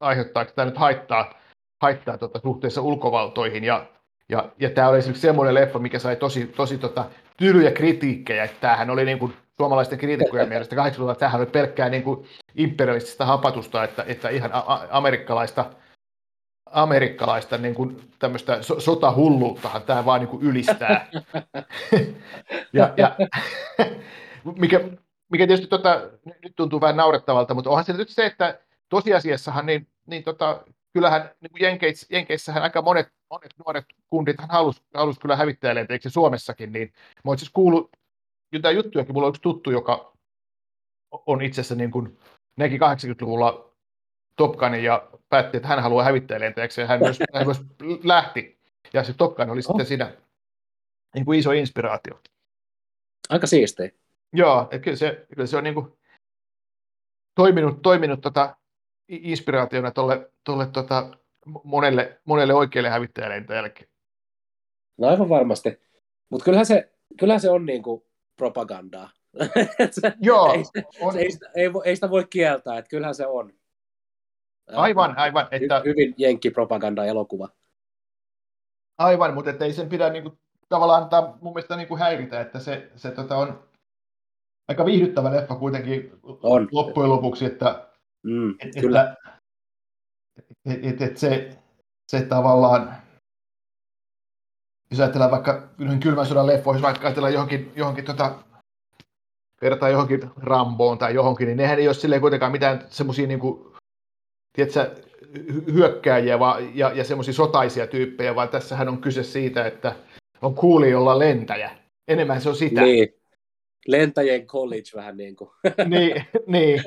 aiheuttaako 0.00 0.52
tämä 0.54 0.66
nyt 0.66 0.78
haittaa, 0.78 1.34
haittaa 1.82 2.18
tota, 2.18 2.40
suhteessa 2.42 2.82
ulkovaltoihin, 2.82 3.64
ja, 3.64 3.86
ja, 4.28 4.52
ja 4.58 4.70
tämä 4.70 4.88
oli 4.88 4.98
esimerkiksi 4.98 5.22
semmoinen 5.22 5.54
leffa, 5.54 5.78
mikä 5.78 5.98
sai 5.98 6.16
tosi, 6.16 6.46
tosi 6.46 6.78
tota, 6.78 7.04
tylyjä 7.36 7.70
kritiikkejä, 7.70 8.44
että 8.44 8.60
tämähän 8.60 8.90
oli 8.90 9.04
niin 9.04 9.18
kuin 9.18 9.34
suomalaisten 9.56 9.98
kriitikkojen 9.98 10.48
mielestä 10.48 10.76
80-luvulla, 10.76 11.12
että 11.12 11.20
tämähän 11.20 11.40
oli 11.40 11.50
pelkkää 11.50 11.88
niin 11.88 12.02
kuin 12.02 12.26
imperialistista 12.54 13.26
hapatusta, 13.26 13.84
että, 13.84 14.04
että 14.06 14.28
ihan 14.28 14.50
a- 14.52 14.86
amerikkalaista, 14.90 15.70
amerikkalaista 16.70 17.58
niin 17.58 17.74
kuin 17.74 18.00
tämmöistä 18.18 18.62
so- 18.62 18.80
sotahulluuttahan 18.80 19.82
tämä 19.82 20.04
vaan 20.04 20.20
niin 20.20 20.28
kuin 20.28 20.42
ylistää. 20.42 21.10
ja, 22.72 22.94
ja, 22.96 23.16
mikä, 24.60 24.80
mikä 25.30 25.46
tietysti 25.46 25.66
tota, 25.66 26.10
nyt 26.42 26.52
tuntuu 26.56 26.80
vähän 26.80 26.96
naurettavalta, 26.96 27.54
mutta 27.54 27.70
onhan 27.70 27.84
se 27.84 27.92
nyt 27.92 28.08
se, 28.08 28.26
että 28.26 28.60
tosiasiassahan 28.88 29.66
niin, 29.66 29.86
niin 30.06 30.22
tota, 30.22 30.64
kyllähän 30.92 31.30
niin 31.40 31.50
kuin 31.50 31.62
Jenkeis, 31.62 32.06
Jenkeissähän 32.10 32.62
aika 32.62 32.82
monet, 32.82 33.08
monet 33.30 33.54
nuoret 33.64 33.84
kundithan 34.06 34.50
halus, 34.50 34.82
halus 34.94 35.18
kyllä 35.18 35.36
hävittäjälenteiksi 35.36 36.10
Suomessakin, 36.10 36.72
niin 36.72 36.92
mä 37.24 37.36
siis 37.36 37.50
kuullut 37.50 37.90
jotain 38.52 38.76
juttujakin, 38.76 39.14
mulla 39.14 39.26
on 39.26 39.30
yksi 39.30 39.42
tuttu, 39.42 39.70
joka 39.70 40.12
on 41.26 41.42
itse 41.42 41.60
asiassa 41.60 41.74
niin 41.74 41.90
kuin, 41.90 42.18
näki 42.56 42.78
80-luvulla 42.78 43.70
Top 44.36 44.56
Gunin 44.56 44.84
ja 44.84 45.08
päätti, 45.30 45.56
että 45.56 45.68
hän 45.68 45.82
haluaa 45.82 46.04
hävittäjälentäjäksi 46.04 46.80
ja 46.80 46.86
hän 46.86 47.00
myös, 47.00 47.18
hän 47.34 47.46
myös 47.46 47.60
lähti. 48.04 48.60
Ja 48.92 49.04
se 49.04 49.12
Top 49.12 49.36
Gun 49.36 49.50
oli 49.50 49.58
oh. 49.58 49.64
sitten 49.64 49.86
siinä 49.86 50.12
niin 51.14 51.24
kuin 51.24 51.38
iso 51.38 51.52
inspiraatio. 51.52 52.20
Aika 53.28 53.46
siistiä. 53.46 53.90
Joo, 54.32 54.62
että 54.62 54.78
kyllä 54.78 54.96
se, 54.96 55.26
kyllä 55.34 55.46
se 55.46 55.56
on 55.56 55.64
niin 55.64 55.74
kuin 55.74 55.92
toiminut, 57.34 57.82
toiminut 57.82 58.20
tota 58.20 58.56
inspiraationa 59.08 59.90
tuolle, 59.90 60.30
tuolle 60.44 60.66
tota 60.66 61.18
monelle, 61.64 62.20
monelle 62.24 62.54
oikealle 62.54 62.90
hävittäjälentäjällekin. 62.90 63.88
No 64.98 65.08
aivan 65.08 65.28
varmasti. 65.28 65.80
Mutta 66.30 66.44
kyllähän 66.44 66.66
se, 66.66 66.92
kyllähän 67.18 67.40
se 67.40 67.50
on 67.50 67.66
niin 67.66 67.82
kuin 67.82 68.02
propagandaa. 68.36 69.10
se, 70.00 70.12
Joo. 70.20 70.52
Ei, 70.52 70.84
on. 71.00 71.18
ei, 71.18 71.28
ei, 71.54 71.70
ei, 71.84 71.94
sitä 71.94 72.10
voi 72.10 72.26
kieltää, 72.30 72.78
että 72.78 72.88
kyllähän 72.88 73.14
se 73.14 73.26
on. 73.26 73.59
Aivan, 74.72 75.18
aivan. 75.18 75.48
Että... 75.50 75.82
Hyvin 75.84 76.14
jenkkipropaganda-elokuva. 76.16 77.48
Aivan, 78.98 79.34
mutta 79.34 79.64
ei 79.64 79.72
sen 79.72 79.88
pidä 79.88 80.10
niin 80.10 80.22
kuin, 80.22 80.38
tavallaan 80.68 81.02
antaa 81.02 81.38
mun 81.40 81.52
mielestä 81.54 81.76
niin 81.76 81.88
kuin 81.88 81.98
häiritä, 82.00 82.40
että 82.40 82.58
se, 82.58 82.90
se 82.96 83.10
tota 83.10 83.36
on 83.36 83.62
aika 84.68 84.84
viihdyttävä 84.84 85.32
leffa 85.32 85.54
kuitenkin 85.54 86.12
on. 86.22 86.68
loppujen 86.72 87.10
lopuksi, 87.10 87.44
että, 87.44 87.88
mm, 88.22 88.50
et, 88.50 88.74
kyllä. 88.80 89.02
että 89.02 89.40
et, 90.64 90.84
et, 90.84 91.02
et 91.02 91.16
se, 91.16 91.58
se 92.08 92.22
tavallaan, 92.22 92.96
jos 94.90 95.00
ajatellaan 95.00 95.30
vaikka 95.30 95.68
kylmän 96.02 96.26
sodan 96.26 96.46
leffoihin, 96.46 96.78
jos 96.78 96.82
vaikka 96.82 97.06
ajatellaan 97.06 97.32
johonkin, 97.32 97.72
johonkin 97.76 98.04
tota, 98.04 98.34
vertaa 99.62 99.88
johonkin 99.88 100.30
Ramboon 100.36 100.98
tai 100.98 101.14
johonkin, 101.14 101.46
niin 101.46 101.56
nehän 101.56 101.78
ei 101.78 101.88
ole 101.88 101.94
silleen 101.94 102.20
kuitenkaan 102.20 102.52
mitään 102.52 102.86
semmoisia 102.90 103.26
niin 103.26 103.40
kuin, 103.40 103.69
tiedätkö, 104.52 104.94
hyökkääjiä 105.72 106.38
vaan, 106.38 106.76
ja, 106.76 106.92
ja 106.92 107.04
semmoisia 107.04 107.34
sotaisia 107.34 107.86
tyyppejä, 107.86 108.34
vaan 108.34 108.48
tässähän 108.48 108.88
on 108.88 109.00
kyse 109.00 109.22
siitä, 109.22 109.66
että 109.66 109.96
on 110.42 110.54
kuuli 110.54 110.94
olla 110.94 111.18
lentäjä. 111.18 111.70
Enemmän 112.08 112.40
se 112.40 112.48
on 112.48 112.56
sitä. 112.56 112.82
Niin. 112.82 113.08
Lentäjien 113.86 114.46
college 114.46 114.90
vähän 114.94 115.16
niin 115.16 115.36
kuin. 115.36 115.50
niin, 115.86 116.24
niin. 116.46 116.82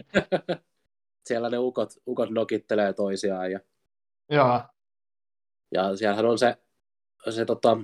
Siellä 1.28 1.50
ne 1.50 1.58
ukot, 1.58 1.90
ukot 2.08 2.30
nokittelee 2.30 2.94
toisiaan. 2.94 3.52
Ja, 3.52 3.60
Joo. 4.30 4.62
ja 5.72 5.96
siellähän 5.96 6.26
on 6.26 6.40
se, 6.40 6.58
se 7.30 7.46
tota, 7.46 7.78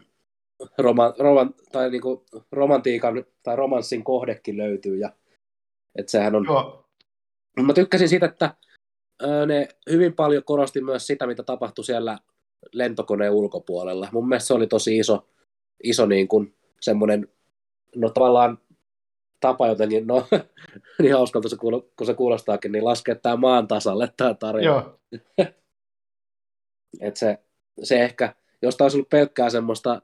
roman, 0.77 1.13
roman, 1.19 1.53
tai 1.71 1.89
niinku 1.89 2.25
romantiikan 2.51 3.25
tai 3.43 3.55
romanssin 3.55 4.03
kohdekin 4.03 4.57
löytyy. 4.57 4.97
Ja, 4.97 5.13
et 5.95 6.09
sehän 6.09 6.35
on... 6.35 6.45
Joo. 6.45 6.89
Mä 7.61 7.73
tykkäsin 7.73 8.09
siitä, 8.09 8.25
että 8.25 8.55
ne 9.45 9.67
hyvin 9.89 10.13
paljon 10.13 10.43
korosti 10.43 10.81
myös 10.81 11.07
sitä, 11.07 11.27
mitä 11.27 11.43
tapahtui 11.43 11.85
siellä 11.85 12.17
lentokoneen 12.71 13.31
ulkopuolella. 13.31 14.09
Mun 14.11 14.29
mielestä 14.29 14.47
se 14.47 14.53
oli 14.53 14.67
tosi 14.67 14.97
iso, 14.97 15.27
iso 15.83 16.05
niin 16.05 16.27
kuin 16.27 16.55
semmoinen, 16.81 17.27
no 17.95 18.09
tavallaan 18.09 18.57
tapa 19.39 19.67
jotenkin, 19.67 20.07
no 20.07 20.27
niin 21.01 21.13
hauskalta 21.13 21.49
se 21.49 21.55
kuul- 21.55 21.91
kun 21.97 22.07
se 22.07 22.13
kuulostaakin, 22.13 22.71
niin 22.71 22.85
laskee 22.85 23.15
tämä 23.15 23.35
maan 23.35 23.67
tasalle 23.67 24.13
tämä 24.17 24.33
tarina. 24.33 24.65
Joo. 24.65 24.99
Et 27.01 27.17
se, 27.17 27.37
se 27.83 28.03
ehkä, 28.03 28.35
jos 28.61 28.77
taisi 28.77 28.97
ollut 28.97 29.09
pelkkää 29.09 29.49
semmoista 29.49 30.01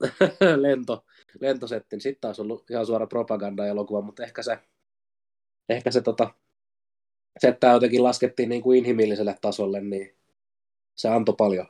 lento, 0.56 1.04
lentosetti, 1.40 1.96
niin 1.96 2.00
sitten 2.00 2.20
taisi 2.20 2.42
ollut 2.42 2.70
ihan 2.70 2.86
suora 2.86 3.06
propaganda-elokuva, 3.06 4.00
mutta 4.00 4.22
ehkä 4.22 4.42
se, 4.42 4.58
ehkä 5.68 5.90
se, 5.90 6.00
tota, 6.00 6.30
se 7.38 7.48
että 7.48 7.60
tämä 7.60 7.72
jotenkin 7.72 8.02
laskettiin 8.02 8.48
niin 8.48 8.62
kuin 8.62 8.78
inhimilliselle 8.78 9.36
tasolle, 9.40 9.80
niin 9.80 10.14
se 10.94 11.08
antoi 11.08 11.34
paljon. 11.38 11.66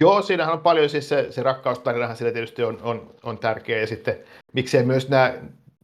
Joo, 0.00 0.22
siinähän 0.22 0.54
on 0.54 0.60
paljon, 0.60 0.88
siis 0.88 1.08
se, 1.08 1.26
se 1.30 1.42
rakkaustarinahan 1.42 2.16
sillä 2.16 2.32
tietysti 2.32 2.62
on, 2.62 2.78
on, 2.82 3.14
on 3.22 3.38
tärkeä, 3.38 3.80
ja 3.80 3.86
sitten 3.86 4.18
miksei 4.52 4.82
myös 4.82 5.08
nämä, 5.08 5.34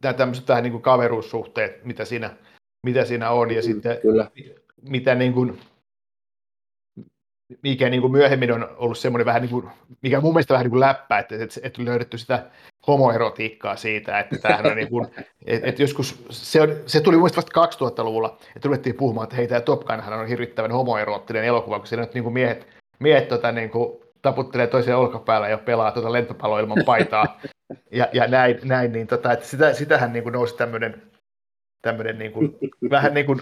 nämä 0.03 0.13
tämmöiset 0.13 0.47
vähän 0.47 0.63
niin 0.63 0.71
kuin 0.71 0.81
kaveruussuhteet, 0.81 1.85
mitä 1.85 2.05
siinä, 2.05 2.37
mitä 2.85 3.05
siinä 3.05 3.31
on, 3.31 3.51
ja 3.51 3.61
mm, 3.61 3.65
sitten 3.65 3.97
Kyllä. 4.01 4.31
mitä 4.81 5.15
niin 5.15 5.33
kuin, 5.33 5.59
mikä 7.61 7.89
niin 7.89 8.01
kuin 8.01 8.11
myöhemmin 8.11 8.51
on 8.51 8.69
ollut 8.77 8.97
semmoinen 8.97 9.25
vähän 9.25 9.41
niin 9.41 9.49
kuin, 9.49 9.69
mikä 10.01 10.21
mun 10.21 10.33
mielestä 10.33 10.53
vähän 10.53 10.63
niin 10.63 10.71
kuin 10.71 10.79
läppä, 10.79 11.19
että, 11.19 11.35
että, 11.35 11.59
että 11.63 11.85
löydetty 11.85 12.17
sitä 12.17 12.43
homoerotiikkaa 12.87 13.75
siitä, 13.75 14.19
että 14.19 14.37
tämähän 14.37 14.65
on 14.65 14.75
niin 14.75 14.89
kuin, 14.89 15.07
että, 15.45 15.67
että 15.67 15.81
joskus, 15.81 16.25
se, 16.29 16.61
on, 16.61 16.75
se 16.85 17.01
tuli 17.01 17.17
mun 17.17 17.29
vasta 17.35 17.67
2000-luvulla, 17.85 18.37
että 18.55 18.67
ruvettiin 18.67 18.95
puhumaan, 18.95 19.23
että 19.23 19.35
hei, 19.35 19.47
tämä 19.47 19.61
Top 19.61 19.85
Gunhan 19.85 20.19
on 20.19 20.27
hirvittävän 20.27 20.71
homoeroottinen 20.71 21.43
elokuva, 21.43 21.79
kun 21.79 21.87
siinä 21.87 22.03
nyt 22.03 22.13
niin 22.13 22.23
kuin 22.23 22.33
miehet, 22.33 22.67
miehet 22.99 23.27
tota, 23.27 23.51
niin 23.51 23.69
kuin, 23.69 23.99
taputtelee 24.21 24.67
toisen 24.67 24.97
olkapäällä 24.97 25.49
ja 25.49 25.57
pelaa 25.57 25.91
tuota 25.91 26.11
lentopalloa 26.11 26.59
ilman 26.59 26.83
paitaa. 26.85 27.39
Ja, 27.91 28.07
ja 28.13 28.27
näin, 28.27 28.59
näin 28.63 28.91
niin 28.91 29.07
tota, 29.07 29.31
että 29.31 29.45
sitä, 29.45 29.73
sitähän 29.73 30.13
niin 30.13 30.23
kuin 30.23 30.33
nousi 30.33 30.55
tämmöinen, 30.55 31.01
tämmöinen 31.81 32.19
niin 32.19 32.31
kuin, 32.31 32.57
vähän 32.89 33.13
niin 33.13 33.25
kuin 33.25 33.39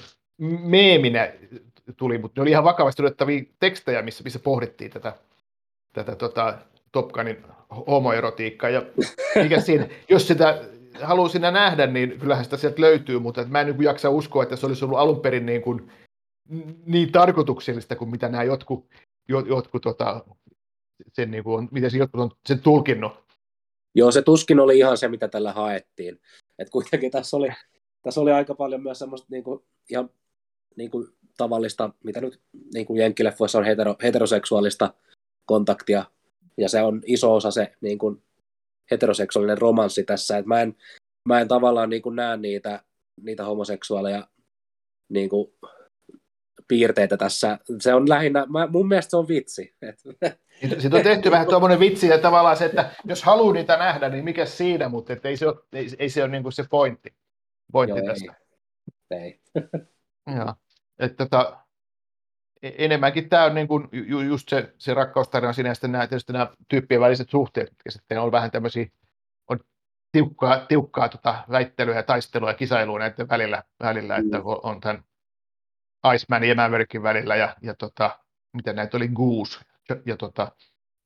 meeminä 0.63 1.31
tuli, 1.97 2.17
mutta 2.17 2.41
ne 2.41 2.41
oli 2.41 2.49
ihan 2.49 2.63
vakavasti 2.63 3.03
otettavia 3.03 3.43
tekstejä, 3.59 4.01
missä, 4.01 4.23
missä 4.23 4.39
pohdittiin 4.39 4.91
tätä, 4.91 5.13
tätä 5.93 6.15
tota, 6.15 6.57
Top 6.91 7.11
Gunin 7.11 7.45
homoerotiikkaa. 7.87 8.69
Ja 8.69 8.81
mikä 9.43 9.61
siinä, 9.61 9.87
jos 10.09 10.27
sitä 10.27 10.61
haluaa 11.01 11.29
sinä 11.29 11.51
nähdä, 11.51 11.87
niin 11.87 12.19
kyllähän 12.19 12.43
sitä 12.43 12.57
sieltä 12.57 12.81
löytyy, 12.81 13.19
mutta 13.19 13.45
mä 13.45 13.61
en 13.61 13.67
niin 13.67 13.83
jaksa 13.83 14.09
uskoa, 14.09 14.43
että 14.43 14.55
se 14.55 14.65
olisi 14.65 14.85
ollut 14.85 14.97
alun 14.97 15.19
perin 15.19 15.45
niin, 15.45 15.61
kuin, 15.61 15.91
niin 16.85 17.11
tarkoituksellista 17.11 17.95
kuin 17.95 18.11
mitä 18.11 18.29
nämä 18.29 18.43
jotkut, 18.43 18.85
jotkut 19.27 19.81
tota, 19.81 20.25
sen, 21.13 21.31
niin 21.31 21.43
kuin 21.43 21.57
on, 21.57 21.67
miten 21.71 21.91
se 21.91 21.97
jotkut 21.97 22.21
on 22.21 22.31
sen 22.45 22.59
tulkinnut. 22.59 23.11
Joo, 23.95 24.11
se 24.11 24.21
tuskin 24.21 24.59
oli 24.59 24.77
ihan 24.77 24.97
se, 24.97 25.07
mitä 25.07 25.27
tällä 25.27 25.53
haettiin. 25.53 26.19
Et 26.59 26.69
kuitenkin 26.69 27.11
tässä 27.11 27.37
oli, 27.37 27.49
tässä 28.01 28.21
oli 28.21 28.31
aika 28.31 28.55
paljon 28.55 28.83
myös 28.83 28.99
semmoista 28.99 29.27
niin 29.29 29.43
kuin, 29.43 29.63
ihan 29.89 30.09
niin 30.75 30.91
kuin 30.91 31.07
tavallista, 31.37 31.89
mitä 32.03 32.21
nyt 32.21 32.39
niin 32.73 32.85
kuin 32.85 32.99
jenkkileffoissa 32.99 33.57
on 33.59 33.65
hetero, 33.65 33.95
heteroseksuaalista 34.03 34.93
kontaktia, 35.45 36.05
ja 36.57 36.69
se 36.69 36.81
on 36.81 37.01
iso 37.05 37.35
osa 37.35 37.51
se 37.51 37.73
niin 37.81 37.97
kuin 37.97 38.23
heteroseksuaalinen 38.91 39.57
romanssi 39.57 40.03
tässä, 40.03 40.37
että 40.37 40.47
mä 40.47 40.61
en, 40.61 40.75
mä 41.29 41.41
en 41.41 41.47
tavallaan 41.47 41.89
niin 41.89 42.01
kuin 42.01 42.15
näe 42.15 42.37
niitä, 42.37 42.83
niitä 43.21 43.45
homoseksuaaleja 43.45 44.27
niin 45.09 45.29
kuin 45.29 45.53
piirteitä 46.67 47.17
tässä. 47.17 47.59
Se 47.79 47.93
on 47.93 48.09
lähinnä, 48.09 48.45
mä, 48.45 48.67
mun 48.67 48.87
mielestä 48.87 49.09
se 49.09 49.17
on 49.17 49.27
vitsi. 49.27 49.75
Sitten 50.61 50.93
on 50.93 51.03
tehty 51.03 51.31
vähän 51.31 51.47
tuommoinen 51.47 51.79
vitsi, 51.79 52.07
ja 52.07 52.17
tavallaan 52.17 52.57
se, 52.57 52.65
että 52.65 52.91
jos 53.05 53.23
haluaa 53.23 53.53
niitä 53.53 53.77
nähdä, 53.77 54.09
niin 54.09 54.23
mikä 54.23 54.45
siinä, 54.45 54.89
mutta 54.89 55.13
ei 55.23 55.37
se 55.37 55.47
ole, 55.47 55.55
ei, 55.73 55.87
ei 55.99 56.09
se 56.09 56.23
ole 56.23 56.31
niin 56.31 56.43
kuin 56.43 56.53
se 56.53 56.65
pointti, 56.69 57.13
pointti 57.71 57.99
Joo, 57.99 58.07
tästä. 58.07 58.33
Ei. 59.11 59.19
ei. 59.19 59.39
Joo. 60.35 60.53
Että 60.99 61.25
tota, 61.25 61.63
enemmänkin 62.63 63.29
tämä 63.29 63.43
on 63.43 63.55
niin 63.55 63.67
kuin 63.67 63.89
ju, 63.91 64.19
just 64.19 64.49
se, 64.49 64.73
se 64.77 64.93
rakkaustarina 64.93 65.53
siinä, 65.53 65.69
ja 65.69 65.75
sitten 65.75 65.91
nämä, 65.91 66.07
tietysti 66.07 66.33
nämä 66.33 66.47
tyyppien 66.67 67.01
väliset 67.01 67.29
suhteet, 67.29 67.69
jotka 67.69 67.91
sitten 67.91 68.21
on 68.21 68.31
vähän 68.31 68.51
tämmöisiä, 68.51 68.85
on 69.47 69.59
tiukkaa, 70.11 70.65
tiukkaa 70.65 71.09
tota 71.09 71.43
väittelyä 71.51 71.95
ja 71.95 72.03
taistelua 72.03 72.49
ja 72.49 72.53
kisailua 72.53 72.99
näiden 72.99 73.29
välillä, 73.29 73.63
välillä 73.79 74.17
mm. 74.17 74.25
että 74.25 74.41
on 74.43 74.81
tämän 74.81 75.03
Iceman 76.13 76.43
ja 76.43 76.55
Maverickin 76.55 77.03
välillä 77.03 77.35
ja, 77.35 77.55
ja 77.61 77.75
tota, 77.75 78.19
miten 78.53 78.75
näitä 78.75 78.97
oli 78.97 79.07
Goose 79.07 79.59
ja, 79.89 79.95
ja 80.05 80.17
tota, 80.17 80.51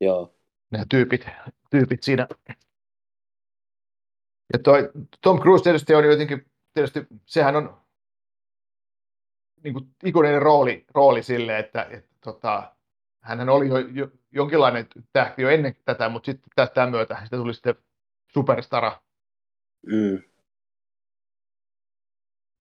Joo. 0.01 0.35
nämä 0.71 0.85
tyypit, 0.89 1.25
tyypit 1.69 2.03
siinä. 2.03 2.27
Ja 4.53 4.59
toi 4.63 4.91
Tom 5.21 5.39
Cruise 5.39 5.63
tietysti 5.63 5.95
on 5.95 6.03
jotenkin, 6.03 6.51
tietysti 6.73 7.07
sehän 7.25 7.55
on 7.55 7.86
niin 9.63 9.73
kuin 9.73 9.85
ikuinen 10.05 10.41
rooli, 10.41 10.85
rooli 10.93 11.23
sille, 11.23 11.59
että, 11.59 11.87
että 11.91 12.15
tota, 12.23 12.71
hän 13.21 13.49
oli 13.49 13.67
jo, 13.67 13.77
jo, 13.77 14.07
jonkinlainen 14.31 14.87
tähti 15.13 15.41
jo 15.41 15.49
ennen 15.49 15.75
tätä, 15.85 16.09
mutta 16.09 16.25
sitten 16.25 16.49
tätä 16.55 16.87
myötä 16.87 17.17
sitä 17.23 17.37
tuli 17.37 17.53
sitten 17.53 17.75
superstara. 18.33 19.01
Mm. 19.85 20.21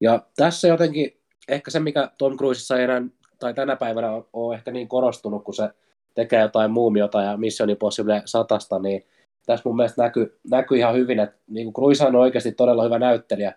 Ja 0.00 0.26
tässä 0.36 0.68
jotenkin 0.68 1.20
ehkä 1.48 1.70
se, 1.70 1.80
mikä 1.80 2.10
Tom 2.18 2.36
Cruisessa 2.36 2.76
ei 2.76 2.84
enää, 2.84 3.02
tai 3.38 3.54
tänä 3.54 3.76
päivänä 3.76 4.22
on, 4.32 4.54
ehkä 4.54 4.70
niin 4.70 4.88
korostunut, 4.88 5.44
kun 5.44 5.54
se 5.54 5.70
tekee 6.14 6.40
jotain 6.40 6.70
muumiota 6.70 7.22
ja 7.22 7.36
Mission 7.36 7.70
Impossible 7.70 8.22
satasta, 8.24 8.78
niin 8.78 9.06
tässä 9.46 9.62
mun 9.68 9.76
mielestä 9.76 10.02
näkyy, 10.02 10.38
näkyy 10.50 10.78
ihan 10.78 10.94
hyvin, 10.94 11.20
että 11.20 11.38
niin 11.46 11.72
Cruise 11.72 12.06
on 12.06 12.16
oikeasti 12.16 12.52
todella 12.52 12.84
hyvä 12.84 12.98
näyttelijä, 12.98 13.52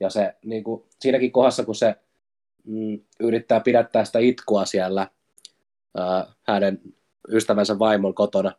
ja 0.00 0.10
se 0.10 0.36
niin 0.44 0.64
kuin, 0.64 0.84
siinäkin 1.00 1.32
kohdassa, 1.32 1.64
kun 1.64 1.74
se 1.74 1.94
mm, 2.66 3.00
yrittää 3.20 3.60
pidättää 3.60 4.04
sitä 4.04 4.18
itkua 4.18 4.64
siellä 4.64 5.08
ää, 5.96 6.26
hänen 6.42 6.80
ystävänsä 7.28 7.78
vaimon 7.78 8.14
kotona, 8.14 8.52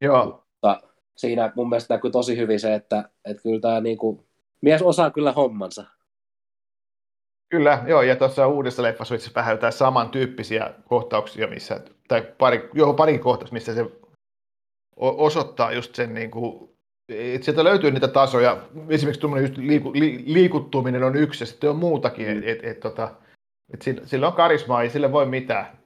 Joo. 0.00 0.24
mutta 0.24 0.82
siinä 1.16 1.52
mun 1.56 1.68
mielestä 1.68 1.94
näkyy 1.94 2.10
tosi 2.10 2.36
hyvin 2.36 2.60
se, 2.60 2.74
että, 2.74 3.08
että 3.24 3.42
kyllä 3.42 3.60
tämä 3.60 3.80
niin 3.80 3.98
kuin, 3.98 4.26
mies 4.60 4.82
osaa 4.82 5.10
kyllä 5.10 5.32
hommansa. 5.32 5.84
Kyllä, 7.48 7.84
joo, 7.86 8.02
ja 8.02 8.16
tuossa 8.16 8.46
uudessa 8.46 8.82
leffassa 8.82 9.14
itse 9.14 9.30
vähän 9.34 9.52
jotain 9.52 9.72
samantyyppisiä 9.72 10.74
kohtauksia, 10.88 11.46
missä, 11.46 11.80
tai 12.08 12.22
pari, 12.38 12.70
joo, 12.74 12.94
pari 12.94 13.18
kohtaus, 13.18 13.52
missä 13.52 13.74
se 13.74 13.86
osoittaa 14.96 15.72
just 15.72 15.94
sen, 15.94 16.14
niin 16.14 16.30
kuin, 16.30 16.70
että 17.08 17.44
sieltä 17.44 17.64
löytyy 17.64 17.90
niitä 17.90 18.08
tasoja, 18.08 18.62
esimerkiksi 18.88 19.20
tuommoinen 19.20 19.48
just 19.48 19.58
liiku, 19.58 19.92
li, 19.94 20.24
liikuttuminen 20.26 21.04
on 21.04 21.16
yksi, 21.16 21.42
ja 21.42 21.46
sitten 21.46 21.70
on 21.70 21.76
muutakin, 21.76 22.26
mm. 22.26 22.38
että 22.38 22.50
et, 22.50 22.64
et, 22.64 22.80
tota, 22.80 23.14
et 23.74 23.82
sillä, 23.82 24.06
sillä 24.06 24.26
on 24.26 24.32
karismaa, 24.32 24.82
ei 24.82 24.90
sille 24.90 25.12
voi 25.12 25.26
mitään. 25.26 25.78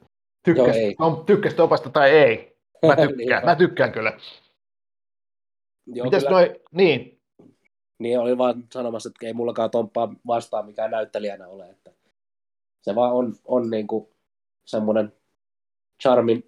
Tykkäs, 0.45 0.77
on, 0.99 1.27
tykkäs 1.27 1.55
topasta 1.55 1.91
tai 1.91 2.11
ei. 2.11 2.57
Mä 2.87 2.97
tykkään, 3.07 3.17
niin, 3.17 3.45
mä 3.45 3.57
tykkään 3.57 3.93
kyllä. 3.93 4.19
Joo, 5.87 6.05
Mites 6.05 6.25
kyllä. 6.25 6.37
noi, 6.37 6.61
niin, 6.73 7.21
niin 7.99 8.19
oli 8.19 8.39
vaan 8.39 8.65
sanomassa, 8.73 9.09
että 9.09 9.27
ei 9.27 9.33
mullakaan 9.33 9.71
Tomppaa 9.71 10.15
vastaan 10.27 10.67
mikään 10.67 10.91
näyttelijänä 10.91 11.49
ole. 11.49 11.71
Että 11.71 11.93
se 12.83 12.95
vaan 12.95 13.13
on, 13.13 13.35
on 13.45 13.71
niin 13.71 13.87
kuin 13.87 14.09
semmoinen 14.65 15.13
charming, 16.03 16.43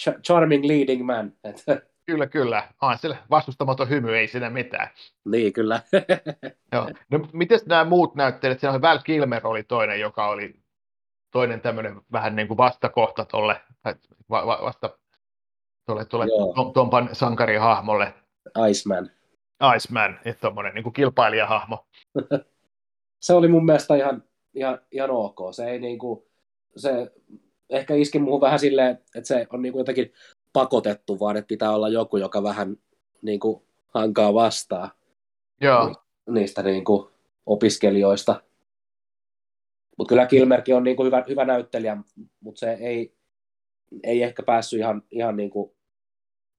ch- 0.00 0.20
charming 0.26 0.64
leading 0.64 1.06
man. 1.06 1.32
Että 1.44 1.82
Kyllä, 2.06 2.26
kyllä. 2.26 2.68
On 2.80 2.98
sillä 2.98 3.16
vastustamaton 3.30 3.88
hymy, 3.88 4.16
ei 4.16 4.28
siinä 4.28 4.50
mitään. 4.50 4.88
Niin, 5.24 5.52
kyllä. 5.52 5.80
Joo. 6.72 6.90
No, 7.10 7.28
miten 7.32 7.60
nämä 7.66 7.84
muut 7.84 8.14
näyttelijät? 8.14 8.60
Siellä 8.60 8.80
Val 8.80 8.98
Kilmer 8.98 9.46
oli 9.46 9.62
toinen, 9.62 10.00
joka 10.00 10.28
oli 10.28 10.54
toinen 11.30 11.60
tämmöinen 11.60 12.00
vähän 12.12 12.36
niin 12.36 12.48
kuin 12.48 12.58
vastakohta 12.58 13.24
tuolle, 13.24 13.60
va, 14.30 14.46
va, 14.46 14.58
vasta 14.62 14.98
tuolle, 15.86 16.04
tuolle 16.04 16.26
Tompan 16.74 17.08
sankarihahmolle. 17.12 18.14
Iceman. 18.70 19.10
Iceman, 19.76 20.20
että 20.24 20.40
tuommoinen 20.40 20.74
niin 20.74 20.92
kilpailijahahmo. 20.92 21.86
se 23.24 23.34
oli 23.34 23.48
mun 23.48 23.64
mielestä 23.64 23.94
ihan, 23.94 24.24
ihan, 24.54 24.78
ihan 24.90 25.10
ok. 25.10 25.38
Se 25.54 25.64
ei 25.64 25.78
niin 25.78 25.98
kuin, 25.98 26.22
se 26.76 27.12
ehkä 27.70 27.94
iski 27.94 28.18
muuhun 28.18 28.40
vähän 28.40 28.58
silleen, 28.58 28.90
että 28.90 29.28
se 29.28 29.46
on 29.52 29.62
niin 29.62 29.72
kuin 29.72 29.80
jotenkin 29.80 30.12
pakotettu, 30.52 31.20
vaan 31.20 31.36
että 31.36 31.48
pitää 31.48 31.70
olla 31.70 31.88
joku, 31.88 32.16
joka 32.16 32.42
vähän 32.42 32.76
niin 33.22 33.40
kuin 33.40 33.62
hankaa 33.88 34.34
vastaa 34.34 34.90
Joo. 35.60 35.94
niistä 36.30 36.62
niin 36.62 36.84
kuin 36.84 37.08
opiskelijoista. 37.46 38.42
Mutta 39.98 40.08
kyllä 40.08 40.26
Kilmerkin 40.26 40.76
on 40.76 40.84
niin 40.84 40.96
kuin 40.96 41.06
hyvä, 41.06 41.24
hyvä 41.28 41.44
näyttelijä, 41.44 41.96
mutta 42.40 42.58
se 42.58 42.72
ei, 42.72 43.14
ei 44.02 44.22
ehkä 44.22 44.42
päässyt 44.42 44.80
ihan, 44.80 45.02
ihan 45.10 45.36
niin 45.36 45.50
kuin, 45.50 45.72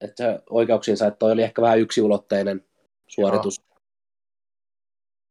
että 0.02 0.44
oikeuksiinsa, 0.50 1.08
että 1.08 1.18
toi 1.18 1.32
oli 1.32 1.44
ehkä 1.44 1.62
vähän 1.62 1.80
yksiulotteinen 1.80 2.66
suoritus. 3.08 3.60
Joo. 3.60 3.74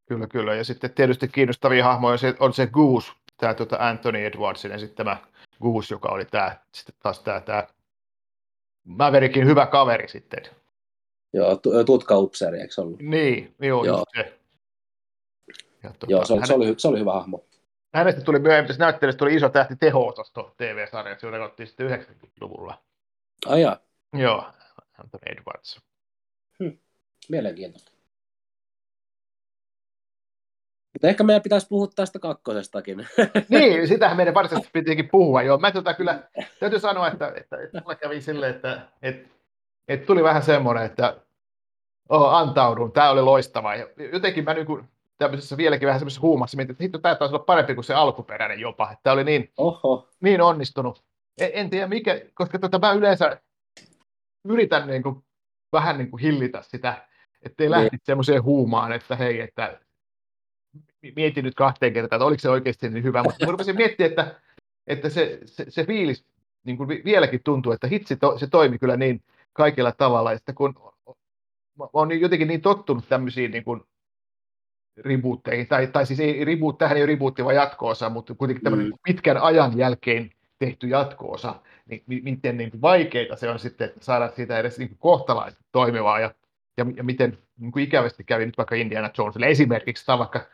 Kyllä, 0.09 0.27
kyllä. 0.27 0.55
Ja 0.55 0.64
sitten 0.64 0.94
tietysti 0.94 1.29
kiinnostavia 1.29 1.85
hahmoja 1.85 2.12
on 2.12 2.18
se, 2.18 2.35
on 2.40 2.53
se 2.53 2.66
Goose, 2.66 3.12
tämä 3.37 3.55
tuota 3.55 3.77
Anthony 3.81 4.25
Edwardsin 4.25 4.72
esittämä 4.72 5.16
Goose, 5.62 5.94
joka 5.94 6.09
oli 6.09 6.25
tämä, 6.25 6.57
sitten 6.75 6.94
taas 7.03 7.20
tämä, 7.20 7.40
tämä 7.40 7.66
Maverickin 8.85 9.47
hyvä 9.47 9.66
kaveri 9.66 10.09
sitten. 10.09 10.42
Joo, 11.33 11.61
tutka 11.87 12.18
upseeri, 12.18 12.61
eikö 12.61 12.75
ollut? 12.79 13.01
Niin, 13.01 13.55
joo, 13.61 13.85
joo. 13.85 14.05
se. 14.16 14.38
Ja 15.83 15.90
tuota, 15.90 16.07
joo, 16.09 16.25
se, 16.25 16.33
oli, 16.33 16.40
hänet... 16.40 16.47
se, 16.47 16.55
oli, 16.55 16.75
se 16.77 16.88
oli 16.88 16.99
hyvä 16.99 17.12
hahmo. 17.12 17.45
Hänestä 17.95 18.21
tuli 18.21 18.38
myöhemmin, 18.38 18.66
tässä 18.66 18.85
näyttelystä 18.85 19.18
tuli 19.18 19.35
iso 19.35 19.49
tähti 19.49 19.77
teho-osasto 19.77 20.55
TV-sarjaksi, 20.57 21.27
jota 21.27 21.38
katsottiin 21.38 21.66
sitten 21.66 21.90
90-luvulla. 21.90 22.83
Ai 23.47 23.62
jaa. 23.62 23.79
Joo, 24.12 24.47
Anthony 24.99 25.23
Edwards. 25.27 25.81
Hm. 26.59 26.79
Mielenkiintoista. 27.29 27.91
Mutta 30.92 31.09
ehkä 31.09 31.24
meidän 31.24 31.42
pitäisi 31.42 31.66
puhua 31.68 31.87
tästä 31.87 32.18
kakkosestakin. 32.18 32.98
niin, 33.48 33.88
sitähän 33.88 34.16
meidän 34.16 34.35
varsinaisesti 34.35 34.70
pitikin 34.72 35.09
puhua. 35.09 35.42
Joo, 35.42 35.59
mä 35.59 35.70
tota 35.70 35.94
kyllä, 35.94 36.22
täytyy 36.61 36.81
sanoa, 36.81 37.09
että, 37.09 37.33
että, 37.37 37.57
että 37.57 37.81
mulla 37.81 37.94
kävi 37.94 38.20
silleen, 38.20 38.55
että, 38.55 38.81
että, 39.02 39.28
että 39.88 40.07
tuli 40.07 40.22
vähän 40.24 40.42
semmoinen, 40.42 40.85
että 40.85 41.16
oh, 42.09 42.35
antaudun, 42.35 42.92
tämä 42.92 43.11
oli 43.11 43.22
loistava. 43.22 43.74
Ja 43.74 43.87
jotenkin 44.12 44.44
mä 44.44 44.55
niin 44.55 44.66
kuin, 44.66 44.88
tämmöisessä 45.18 45.57
vieläkin 45.57 45.87
vähän 45.87 46.00
semmoisessa 46.00 46.22
huumassa 46.22 46.57
mietin, 46.57 46.72
että 46.72 46.85
hitto, 46.85 46.98
tämä 46.98 47.14
taisi 47.14 47.35
olla 47.35 47.44
parempi 47.44 47.74
kuin 47.74 47.85
se 47.85 47.94
alkuperäinen 47.94 48.61
jopa. 48.61 48.96
Tämä 49.02 49.14
oli 49.14 49.24
niin, 49.24 49.52
Oho. 49.57 50.09
niin 50.20 50.40
onnistunut. 50.40 51.05
En, 51.40 51.50
en 51.55 51.70
tiedä 51.70 51.87
mikä, 51.87 52.20
koska 52.35 52.59
tota, 52.59 52.78
mä 52.78 52.92
yleensä 52.92 53.40
yritän 54.44 54.87
niin 54.87 55.02
kuin 55.02 55.24
vähän 55.72 55.98
niin 55.98 56.11
kuin 56.11 56.20
hillitä 56.20 56.62
sitä, 56.62 57.07
ettei 57.42 57.64
niin. 57.64 57.70
lähtisi 57.70 58.05
semmoiseen 58.05 58.42
huumaan, 58.42 58.92
että 58.92 59.16
hei, 59.16 59.40
että 59.40 59.81
mietin 61.17 61.45
nyt 61.45 61.55
kahteen 61.55 61.93
kertaan, 61.93 62.17
että 62.17 62.27
oliko 62.27 62.41
se 62.41 62.51
oikeasti 62.51 62.89
niin 62.89 63.05
hyvä, 63.05 63.23
mutta 63.23 63.47
rupesin 63.47 63.77
miettiä, 63.77 64.07
että, 64.07 64.41
että 64.87 65.09
se, 65.09 65.41
se, 65.45 65.67
se 65.69 65.85
fiilis 65.85 66.25
niin 66.65 66.77
kuin 66.77 66.89
vieläkin 66.89 67.41
tuntuu, 67.45 67.73
että 67.73 67.87
hitsi 67.87 68.17
to, 68.17 68.39
se 68.39 68.47
toimi 68.47 68.79
kyllä 68.79 68.97
niin 68.97 69.23
kaikilla 69.53 69.93
tavalla, 69.93 70.33
että 70.33 70.53
kun 70.53 70.75
mä 71.79 71.87
olen 71.93 72.21
jotenkin 72.21 72.49
niin 72.49 72.61
tottunut 72.61 73.09
tämmöisiin 73.09 73.51
niin 73.51 73.65
kuin 73.65 73.81
rebootteihin, 74.97 75.67
tai, 75.67 75.87
tai 75.87 76.07
siis 76.07 76.21
ei 76.21 76.45
reboot, 76.45 76.79
tähän 76.79 76.97
ei 76.97 77.03
ole 77.03 77.07
rebootti, 77.07 77.45
vaan 77.45 77.55
jatko-osa, 77.55 78.11
mutta 78.11 78.35
kuitenkin 78.35 78.65
tämmöinen 78.65 78.89
mm. 78.89 78.99
pitkän 79.05 79.37
ajan 79.37 79.79
jälkeen 79.79 80.31
tehty 80.59 80.87
jatko-osa, 80.87 81.55
niin 81.87 82.03
miten 82.07 82.57
niin 82.57 82.71
kuin 82.71 82.81
vaikeita 82.81 83.37
se 83.37 83.51
on 83.51 83.59
sitten 83.59 83.93
saada 84.01 84.31
siitä 84.37 84.59
edes 84.59 84.79
niin 84.79 84.97
kohtalaisesti 84.99 85.65
toimivaa 85.73 86.21
ja, 86.21 86.35
ja, 86.77 86.87
ja 86.97 87.05
miten 87.05 87.39
niin 87.59 87.73
kuin 87.73 87.85
ikävästi 87.85 88.25
kävi 88.25 88.47
nyt 88.47 88.59
vaikka 88.59 88.75
Indiana 88.75 89.11
Jonesille 89.19 89.47
esimerkiksi 89.47 90.07
tai 90.07 90.19
vaikka 90.19 90.47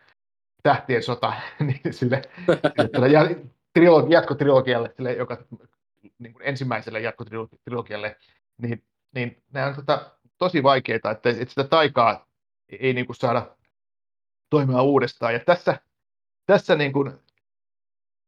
Tähtien 0.62 1.02
sota 1.02 1.32
niin 1.60 1.80
sille, 1.94 2.22
sille 2.92 3.08
ja, 3.08 3.20
trilogi, 3.74 4.12
jatkotrilogialle, 4.12 4.92
sille, 4.96 5.12
joka 5.12 5.44
niin 6.18 6.32
kuin 6.32 6.42
ensimmäiselle 6.46 7.00
jatkotrilogialle, 7.00 8.16
niin, 8.62 8.84
niin 9.14 9.42
nämä 9.52 9.66
on 9.66 9.74
tota, 9.74 10.10
tosi 10.38 10.62
vaikeita, 10.62 11.10
että, 11.10 11.30
että 11.30 11.48
sitä 11.48 11.64
taikaa 11.64 12.26
ei 12.68 12.92
niin 12.92 13.06
kuin 13.06 13.16
saada 13.16 13.56
toimia 14.50 14.82
uudestaan. 14.82 15.32
Ja 15.32 15.40
tässä, 15.40 15.80
tässä 16.46 16.76
niin 16.76 16.92
kuin, 16.92 17.12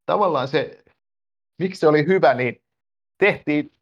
tavallaan 0.07 0.49
se 0.49 0.85
miksi 1.61 1.81
se 1.81 1.89
oli 1.89 2.07
hyvä, 2.07 2.35
niin 2.35 2.63
tehtiin 3.19 3.73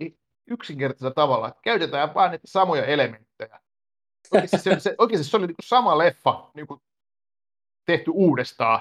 yksinkertaisella 0.46 1.14
tavalla. 1.14 1.54
Käytetään 1.62 2.14
vain 2.14 2.30
niitä 2.30 2.46
samoja 2.46 2.84
elementtejä. 2.84 3.60
Oikeasti 4.30 4.58
se, 4.58 4.80
se, 4.80 4.94
oikeasti 4.98 5.30
se 5.30 5.36
oli 5.36 5.46
niin 5.46 5.56
kuin 5.56 5.68
sama 5.68 5.98
leffa 5.98 6.50
niin 6.54 6.66
kuin 6.66 6.80
tehty 7.88 8.10
uudestaan. 8.14 8.80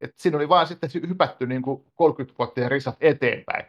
Et 0.00 0.14
siinä 0.16 0.36
oli 0.36 0.48
vain 0.48 0.66
sitten 0.66 0.90
hypätty 1.08 1.46
niin 1.46 1.62
kuin 1.62 1.84
30 1.94 2.38
vuotta 2.38 2.60
ja 2.60 2.68
risat 2.68 2.96
eteenpäin. 3.00 3.64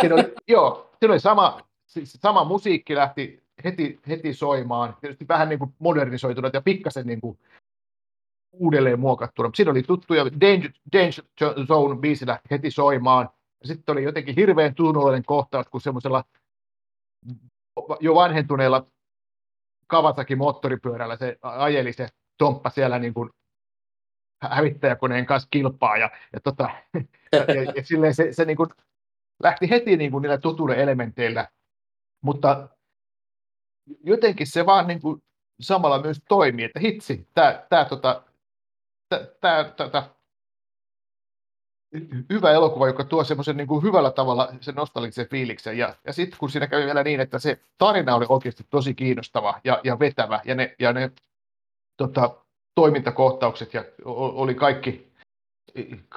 siinä 0.00 0.14
oli, 0.14 0.34
joo, 0.48 0.90
siinä 0.98 1.12
oli 1.12 1.20
sama, 1.20 1.60
siis 1.86 2.12
sama 2.12 2.44
musiikki 2.44 2.94
lähti 2.94 3.42
heti, 3.64 4.00
heti 4.08 4.34
soimaan. 4.34 4.96
Tietysti 5.00 5.28
vähän 5.28 5.48
niin 5.48 5.58
kuin 5.58 5.74
modernisoitunut 5.78 6.54
ja 6.54 6.60
pikkasen 6.60 7.06
niin 7.06 7.20
kuin 7.20 7.38
uudelleen 8.52 9.00
muokattuna. 9.00 9.50
Siinä 9.54 9.70
oli 9.70 9.82
tuttuja 9.82 10.24
Danger, 10.24 10.70
Danger 10.92 11.24
Zone 11.66 12.00
biisi 12.00 12.26
lähti 12.26 12.48
heti 12.50 12.70
soimaan. 12.70 13.28
Sitten 13.64 13.92
oli 13.92 14.02
jotenkin 14.02 14.34
hirveän 14.34 14.74
tunnollinen 14.74 15.24
kohtaus, 15.24 15.66
kun 15.68 15.80
semmoisella 15.80 16.24
jo 18.00 18.14
vanhentuneella 18.14 18.86
Kawasaki 19.86 20.36
moottoripyörällä 20.36 21.16
se 21.16 21.38
ajeli 21.42 21.92
se 21.92 22.08
Tomppa 22.38 22.70
siellä 22.70 22.98
niin 22.98 23.14
kuin 23.14 23.30
hävittäjäkoneen 24.40 25.26
kanssa 25.26 25.48
kilpaa 25.50 25.96
ja, 25.96 26.10
ja, 26.32 26.40
tota, 26.40 26.70
ja, 27.32 27.54
ja, 27.54 27.72
ja 27.76 27.84
silleen 27.84 28.14
se, 28.14 28.32
se 28.32 28.44
niin 28.44 28.56
kuin 28.56 28.68
lähti 29.42 29.70
heti 29.70 29.96
niin 29.96 30.10
kuin 30.10 30.22
niillä 30.22 30.38
tutuuden 30.38 30.78
elementeillä, 30.78 31.48
mutta 32.20 32.68
jotenkin 34.04 34.46
se 34.46 34.66
vaan 34.66 34.86
niin 34.86 35.00
kuin 35.00 35.22
samalla 35.60 36.02
myös 36.02 36.22
toimii, 36.28 36.64
että 36.64 36.80
hitsi, 36.80 37.28
tämä, 37.34 37.66
tämä, 37.68 37.84
tota, 37.84 38.22
tämä, 39.40 39.64
tämä, 39.90 40.10
hyvä 42.30 42.50
elokuva, 42.50 42.86
joka 42.86 43.04
tuo 43.04 43.24
semmoisen 43.24 43.56
niin 43.56 43.66
kuin 43.66 43.82
hyvällä 43.82 44.10
tavalla 44.10 44.52
sen 44.60 44.74
nostalgisen 44.74 45.28
fiiliksen. 45.28 45.78
Ja, 45.78 45.94
ja 46.06 46.12
sitten 46.12 46.38
kun 46.38 46.50
siinä 46.50 46.66
kävi 46.66 46.84
vielä 46.84 47.04
niin, 47.04 47.20
että 47.20 47.38
se 47.38 47.60
tarina 47.78 48.14
oli 48.14 48.26
oikeasti 48.28 48.66
tosi 48.70 48.94
kiinnostava 48.94 49.60
ja, 49.64 49.80
ja 49.84 49.98
vetävä, 49.98 50.40
ja 50.44 50.54
ne, 50.54 50.76
ja 50.78 50.92
ne 50.92 51.10
tota, 51.96 52.44
toimintakohtaukset 52.78 53.74
ja 53.74 53.84
oli 54.04 54.54
kaikki, 54.54 55.12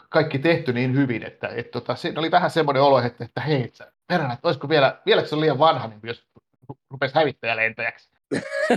kaikki 0.10 0.39
tehty 0.39 0.74
niin 0.74 0.95
hyvin, 0.95 1.24
että 1.24 1.47
et, 1.47 1.71
tota, 1.71 1.95
siinä 1.95 2.19
oli 2.19 2.32
vähän 2.32 2.52
semmoinen 2.52 2.84
olo, 2.84 3.00
että, 3.00 3.26
että 3.26 3.41
hei, 3.41 3.74
peränä, 4.08 4.34
että 4.34 4.47
olisiko 4.47 4.69
vielä, 4.69 5.02
vieläkö 5.06 5.28
se 5.28 5.36
on 5.36 5.41
liian 5.41 5.60
vanha, 5.60 5.88
niin 5.88 6.00
jos 6.04 6.28
rupesi 6.89 7.15
hävittäjälentäjäksi. 7.15 8.12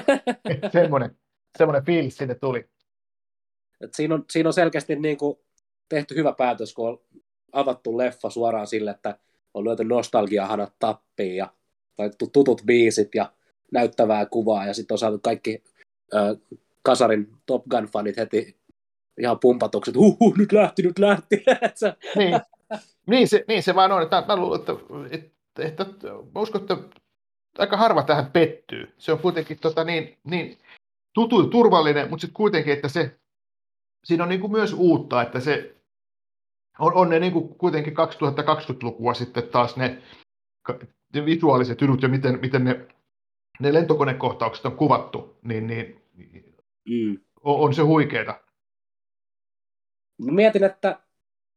semmoinen, 0.72 1.16
semmoinen 1.58 1.84
fiilis 1.84 2.16
sinne 2.16 2.34
tuli. 2.34 2.68
Et 3.80 3.94
siinä, 3.94 4.14
on, 4.14 4.24
siinä 4.30 4.48
on 4.48 4.52
selkeästi 4.52 4.96
niin 4.96 5.18
kuin 5.18 5.38
tehty 5.88 6.14
hyvä 6.14 6.32
päätös, 6.32 6.74
kun 6.74 6.88
on 6.88 7.00
avattu 7.52 7.98
leffa 7.98 8.30
suoraan 8.30 8.66
sille, 8.66 8.90
että 8.90 9.18
on 9.54 9.64
lyöty 9.64 9.84
nostalgiahanat 9.84 10.72
tappiin 10.78 11.36
ja 11.36 11.52
laitettu 11.98 12.26
tutut 12.32 12.62
biisit 12.66 13.14
ja 13.14 13.32
näyttävää 13.72 14.26
kuvaa 14.26 14.66
ja 14.66 14.74
sitten 14.74 14.94
on 14.94 14.98
saatu 14.98 15.18
kaikki 15.18 15.64
ö, 16.14 16.36
Kasarin 16.84 17.32
Top 17.46 17.64
Gun-fanit 17.64 18.16
heti 18.16 18.56
ihan 19.18 19.38
huh, 19.96 20.16
huh, 20.20 20.36
nyt 20.36 20.52
lähti, 20.52 20.82
nyt 20.82 20.98
lähti. 20.98 21.44
niin. 22.18 22.40
Niin, 23.06 23.28
se, 23.28 23.44
niin 23.48 23.62
se 23.62 23.74
vaan 23.74 23.92
on, 23.92 24.02
että 24.02 24.24
mä 24.28 24.36
luulen, 24.36 24.60
että, 24.60 24.72
että, 25.10 25.82
että 25.82 26.08
mä 26.34 26.40
uskon, 26.40 26.60
että 26.60 26.76
aika 27.58 27.76
harva 27.76 28.02
tähän 28.02 28.30
pettyy. 28.30 28.94
Se 28.98 29.12
on 29.12 29.18
kuitenkin 29.18 29.58
tota, 29.58 29.84
niin, 29.84 30.18
niin 30.24 30.58
tutu 31.14 31.46
turvallinen, 31.46 32.10
mutta 32.10 32.20
sitten 32.20 32.34
kuitenkin, 32.34 32.72
että 32.72 32.88
se, 32.88 33.18
siinä 34.04 34.22
on 34.22 34.28
niin 34.28 34.40
kuin 34.40 34.52
myös 34.52 34.72
uutta, 34.72 35.22
että 35.22 35.40
se 35.40 35.76
on, 36.78 36.94
on 36.94 37.08
ne 37.08 37.18
niin 37.18 37.32
kuin 37.32 37.48
kuitenkin 37.48 37.92
2020-lukua 37.92 39.14
sitten 39.14 39.48
taas 39.48 39.76
ne, 39.76 40.02
ne 41.14 41.24
visuaaliset 41.24 41.82
ydut 41.82 42.02
ja 42.02 42.08
miten, 42.08 42.40
miten 42.40 42.64
ne, 42.64 42.86
ne 43.60 43.72
lentokonekohtaukset 43.72 44.66
on 44.66 44.76
kuvattu, 44.76 45.38
niin, 45.42 45.66
niin 45.66 46.04
mm. 46.88 47.18
on, 47.40 47.60
on 47.60 47.74
se 47.74 47.82
huikeeta. 47.82 48.40
Mietin, 50.18 50.64
että 50.64 51.00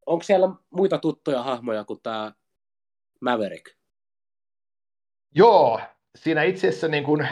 onko 0.06 0.24
siellä 0.24 0.50
muita 0.70 0.98
tuttuja 0.98 1.44
hahmoja 1.44 1.84
kuin 1.84 2.02
tämä 2.02 2.34
Maverick? 3.22 3.76
Joo, 5.36 5.82
siinä 6.16 6.44
itse 6.44 6.68
asiassa 6.68 6.88
niin 6.88 7.04
kuin, 7.04 7.28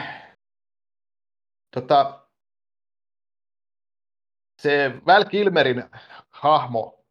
tota, 1.74 2.26
se 4.62 4.92
Val 5.06 5.24
Kilmerin 5.24 5.84
hahmo 6.30 7.04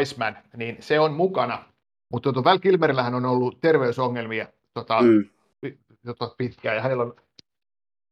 Iceman, 0.00 0.38
niin 0.56 0.76
se 0.82 1.00
on 1.00 1.12
mukana, 1.12 1.72
mutta 2.12 2.32
tuota, 2.32 2.50
Val 2.50 2.58
Kilmerillähän 2.58 3.14
on 3.14 3.24
ollut 3.24 3.60
terveysongelmia 3.60 4.48
tota, 4.74 5.02
mm. 5.02 5.28
tota, 6.06 6.34
pitkään, 6.38 6.76
ja 6.76 6.82
hänellä 6.82 7.02
on 7.02 7.16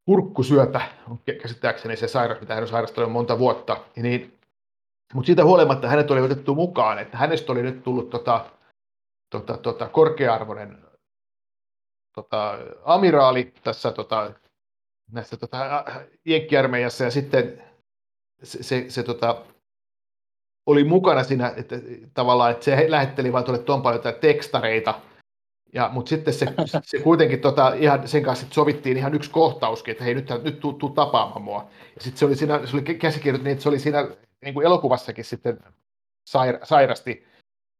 kurkkusyöpä, 0.04 0.80
on 1.10 1.18
käsittääkseni 1.42 1.96
se 1.96 2.08
sairaus, 2.08 2.40
mitä 2.40 2.54
hän 2.54 2.62
on 2.62 2.68
sairastanut 2.68 3.12
monta 3.12 3.38
vuotta, 3.38 3.84
niin, 3.96 4.38
mutta 5.14 5.26
siitä 5.26 5.44
huolimatta 5.44 5.88
hänet 5.88 6.10
oli 6.10 6.20
otettu 6.20 6.54
mukaan, 6.54 6.98
että 6.98 7.16
hänestä 7.16 7.52
oli 7.52 7.62
nyt 7.62 7.82
tullut 7.82 8.10
tota, 8.10 8.50
tota, 9.30 9.56
tota, 9.56 9.88
korkea-arvoinen 9.88 10.84
tota, 12.14 12.58
amiraali 12.84 13.52
tässä 13.64 13.92
tota, 13.92 14.32
näissä 15.12 15.36
tota, 15.36 15.84
jenkkiarmeijassa. 16.24 17.04
Ja 17.04 17.10
sitten 17.10 17.62
se, 18.42 18.62
se, 18.62 18.84
se 18.88 19.02
tota, 19.02 19.44
oli 20.66 20.84
mukana 20.84 21.24
siinä, 21.24 21.52
että 21.56 21.76
tavallaan, 22.14 22.50
että 22.50 22.64
se 22.64 22.90
lähetteli 22.90 23.32
vaan 23.32 23.44
tuolle 23.44 23.62
Tompalle 23.62 23.96
jotain 23.96 24.14
tekstareita, 24.14 25.00
ja, 25.72 25.90
mutta 25.92 26.08
sitten 26.08 26.34
se, 26.34 26.46
se 26.82 26.98
kuitenkin 26.98 27.40
tota, 27.40 27.74
ihan 27.74 28.08
sen 28.08 28.22
kanssa 28.22 28.46
sovittiin 28.50 28.96
ihan 28.96 29.14
yksi 29.14 29.30
kohtauskin, 29.30 29.92
että 29.92 30.04
hei 30.04 30.14
nyt, 30.14 30.28
nyt 30.42 30.60
tuu, 30.60 30.72
tuu 30.72 30.90
tapaamaan 30.90 31.42
mua. 31.42 31.70
Ja 31.94 32.00
sitten 32.00 32.18
se 32.18 32.24
oli, 32.24 32.36
siinä, 32.36 32.66
se 32.66 32.76
oli 32.76 32.82
käsikirjoitettu 32.82 33.44
niin, 33.44 33.52
että 33.52 33.62
se 33.62 33.68
oli 33.68 33.78
siinä 33.78 34.08
niin 34.44 34.54
kuin 34.54 34.66
elokuvassakin 34.66 35.24
sitten 35.24 35.58
saira, 36.26 36.58
sairasti 36.62 37.26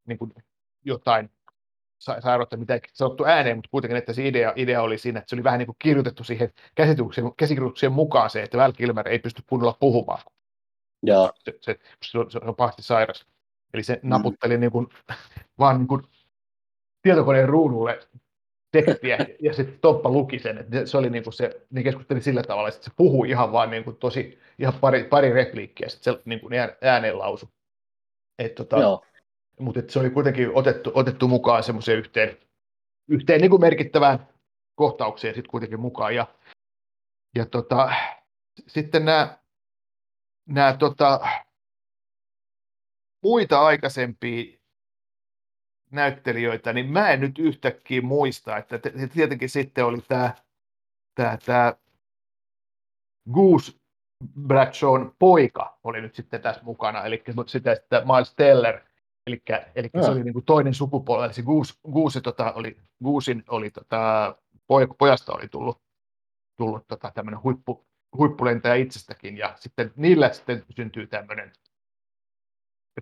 niin 0.07 0.19
kuin 0.19 0.33
jotain 0.85 1.31
sairautta, 1.99 2.57
mitä 2.57 2.75
ei 2.75 2.81
sanottu 2.93 3.25
ääneen, 3.25 3.57
mutta 3.57 3.71
kuitenkin, 3.71 3.97
että 3.97 4.13
se 4.13 4.29
idea, 4.29 4.53
idea 4.57 4.83
oli 4.83 4.99
siinä, 4.99 5.19
että 5.19 5.31
se 5.31 5.37
oli 5.37 5.45
vähän 5.45 5.59
niin 5.59 5.67
kuin 5.67 5.77
kirjoitettu 5.79 6.25
siihen 6.25 6.53
käsikirjoitukseen 7.37 7.93
mukaan 7.93 8.31
se, 8.31 8.43
että 8.43 8.59
Val 8.59 8.73
Kilmer 8.73 9.09
ei 9.09 9.19
pysty 9.19 9.43
kunnolla 9.47 9.77
puhumaan. 9.81 10.23
Joo. 11.03 11.33
Se, 11.39 11.55
se, 11.61 11.79
se, 12.05 12.19
on, 12.19 12.31
se 12.31 12.39
on 12.43 12.57
pahasti 12.57 12.83
sairas. 12.83 13.27
Eli 13.75 13.83
se 13.83 14.01
mm. 14.03 14.09
naputteli 14.09 14.59
niin 14.59 14.73
kuin, 14.73 14.87
vaan 15.59 15.79
niin 15.79 15.89
kuin 15.89 16.03
tietokoneen 17.03 17.49
ruudulle 17.49 17.99
tekstiä, 18.73 19.19
ja 19.41 19.55
sitten 19.55 19.79
Toppa 19.81 20.11
luki 20.11 20.39
sen, 20.39 20.59
että 20.59 20.87
se 20.87 20.97
oli 20.97 21.11
niin 21.11 21.25
kuin 21.25 21.35
se, 21.35 21.67
ne 21.71 21.83
keskusteli 21.83 22.21
sillä 22.21 22.43
tavalla, 22.43 22.69
että 22.69 22.85
se 22.85 22.91
puhui 22.97 23.31
ihan 23.31 23.53
vaan 23.53 23.71
niin 23.71 23.85
kuin 23.85 23.97
tosi, 23.97 24.39
ihan 24.59 24.75
pari, 24.81 25.05
pari 25.05 25.33
repliikkiä, 25.33 25.89
sitten 25.89 26.15
se 26.15 26.23
niin 26.25 26.41
kuin 26.41 26.53
ääneen 26.83 27.19
lausu. 27.19 27.49
Et, 28.39 28.55
tota, 28.55 28.79
Joo. 28.79 29.05
Mutta 29.61 29.81
se 29.89 29.99
oli 29.99 30.11
kuitenkin 30.11 30.51
otettu, 30.55 30.93
otettu 30.95 31.29
mukaan 31.29 31.63
semmoiseen 31.63 31.99
yhteen, 31.99 32.37
yhteen 33.09 33.41
niin 33.41 33.51
kuin 33.51 33.61
merkittävään 33.61 34.29
kohtaukseen 34.75 35.35
sitten 35.35 35.51
kuitenkin 35.51 35.81
mukaan. 35.81 36.15
Ja, 36.15 36.27
ja 37.37 37.47
tota, 37.47 37.93
sitten 38.67 39.05
nämä 39.05 39.39
nämä 40.47 40.77
tota, 40.79 41.21
muita 43.23 43.61
aikaisempia 43.61 44.59
näyttelijöitä, 45.93 46.73
niin 46.73 46.93
mä 46.93 47.11
en 47.11 47.21
nyt 47.21 47.39
yhtäkkiä 47.39 48.03
muista, 48.03 48.57
että 48.57 48.79
tietenkin 49.13 49.49
sitten 49.49 49.85
oli 49.85 49.99
tämä 50.09 50.35
tämä, 51.15 51.39
tämä 51.47 51.75
Goose 53.33 53.73
Bradshawn 54.41 55.15
poika 55.19 55.79
oli 55.85 56.01
nyt 56.01 56.15
sitten 56.15 56.43
tässä 56.43 56.63
mukana, 56.65 57.05
eli 57.05 57.23
sitä 57.47 57.75
sitten 57.75 58.03
Miles 58.07 58.35
Teller, 58.35 58.81
eli, 59.27 59.43
eli 59.75 59.91
se 60.01 60.11
oli 60.11 60.23
niin 60.25 60.33
kuin 60.33 60.45
toinen 60.45 60.75
sukupolvi, 60.75 61.25
eli 61.25 61.35
se 61.35 61.43
Goose, 61.43 61.75
Goose 61.93 62.21
tota, 62.21 62.53
oli, 62.53 62.77
Goosein 63.05 63.45
oli 63.49 63.71
tota, 63.71 64.35
pojasta 64.99 65.33
oli 65.33 65.49
tullut, 65.49 65.83
tullut 66.57 66.89
tota, 66.89 67.13
tämmöinen 67.15 67.43
huippu, 67.43 67.87
huippulentäjä 68.17 68.75
itsestäkin, 68.75 69.37
ja 69.37 69.53
sitten 69.57 69.93
niillä 69.97 70.33
sitten 70.33 70.65
syntyy 70.71 71.07
tämmöinen 71.07 71.53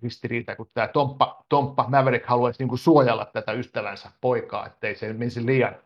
ristiriita, 0.02 0.56
kun 0.56 0.66
tämä 0.74 0.88
Tomppa, 0.88 1.44
Tomppa 1.48 1.86
Maverick 1.88 2.26
haluaisi 2.26 2.62
niin 2.62 2.68
kuin 2.68 2.78
suojella 2.78 3.24
tätä 3.24 3.52
ystävänsä 3.52 4.10
poikaa, 4.20 4.66
ettei 4.66 4.94
se 4.94 5.12
menisi 5.12 5.46
liian, 5.46 5.76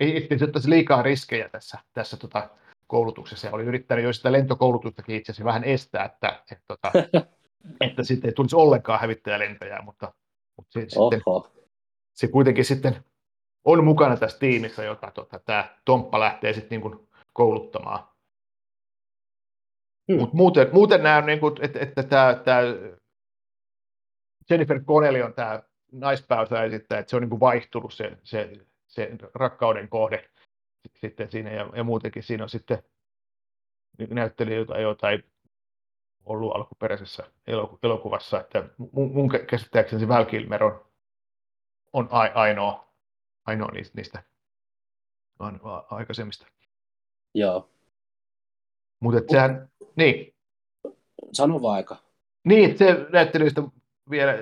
ei, 0.00 0.16
ettei 0.16 0.38
se 0.38 0.44
ottaisi 0.44 0.70
liikaa 0.70 1.02
riskejä 1.02 1.48
tässä, 1.48 1.78
tässä 1.92 2.16
tota, 2.16 2.48
koulutuksessa, 2.86 3.46
ja 3.46 3.52
oli 3.52 3.64
yrittänyt 3.64 4.04
jo 4.04 4.12
sitä 4.12 4.32
lentokoulutustakin 4.32 5.16
itse 5.16 5.32
asiassa 5.32 5.44
vähän 5.44 5.64
estää, 5.64 6.04
että, 6.04 6.42
että, 6.50 6.64
tota, 6.68 6.92
että 7.86 8.02
sitten 8.02 8.28
ei 8.28 8.34
tulisi 8.34 8.56
ollenkaan 8.56 9.00
hävittäjälentäjää, 9.00 9.82
mutta, 9.82 10.12
mutta 10.56 10.72
se, 10.72 10.80
sitten, 10.80 11.20
se 12.14 12.28
kuitenkin 12.28 12.64
sitten 12.64 13.04
on 13.64 13.84
mukana 13.84 14.16
tässä 14.16 14.38
tiimissä, 14.38 14.84
jota 14.84 15.10
tota, 15.10 15.38
tämä 15.38 15.76
Tomppa 15.84 16.20
lähtee 16.20 16.52
sitten 16.52 16.70
niin 16.70 16.80
kuin 16.80 17.08
kouluttamaan. 17.32 18.08
Hmm. 20.12 20.20
Mutta 20.20 20.36
muuten, 20.36 20.68
muuten 20.72 21.02
nämä, 21.02 21.20
niin 21.20 21.40
kuin, 21.40 21.54
että, 21.60 21.78
että 21.78 22.02
tämä, 22.02 22.34
tämä 22.44 22.58
Jennifer 24.50 24.84
Connelly 24.84 25.22
on 25.22 25.34
tämä 25.34 25.62
naispääosa 25.92 26.64
esittää, 26.64 26.98
että 26.98 27.10
se 27.10 27.16
on 27.16 27.22
niin 27.22 27.30
kuin 27.30 27.40
vaihtunut 27.40 27.94
se, 27.94 28.18
se, 28.22 28.52
se 28.86 29.10
rakkauden 29.34 29.88
kohde 29.88 30.30
sitten 30.94 31.30
siinä 31.30 31.50
ja, 31.50 31.70
ja 31.76 31.84
muutenkin 31.84 32.22
siinä 32.22 32.42
on 32.42 32.50
sitten 32.50 32.82
näyttelijöitä, 34.10 34.78
joita 34.78 35.10
ei 35.10 35.24
ollut 36.24 36.56
alkuperäisessä 36.56 37.30
elokuvassa, 37.82 38.40
että 38.40 38.68
mun, 38.92 39.12
mun 39.12 39.30
käsittääkseni 39.46 40.00
se 40.00 40.08
Val 40.08 40.24
Kilmer 40.24 40.64
on, 40.64 40.86
on 41.92 42.08
ainoa, 42.34 42.88
ainoa 43.44 43.70
niistä, 43.70 43.92
niistä 43.96 44.22
aikaisemmista. 45.90 46.46
Joo. 47.34 47.70
Mutta 49.00 49.20
sehän, 49.30 49.70
niin. 49.96 50.34
Sano 51.32 51.62
vaikka. 51.62 51.96
Niin, 52.44 52.78
se 52.78 53.06
näyttelyistä 53.12 53.62
vielä 54.10 54.32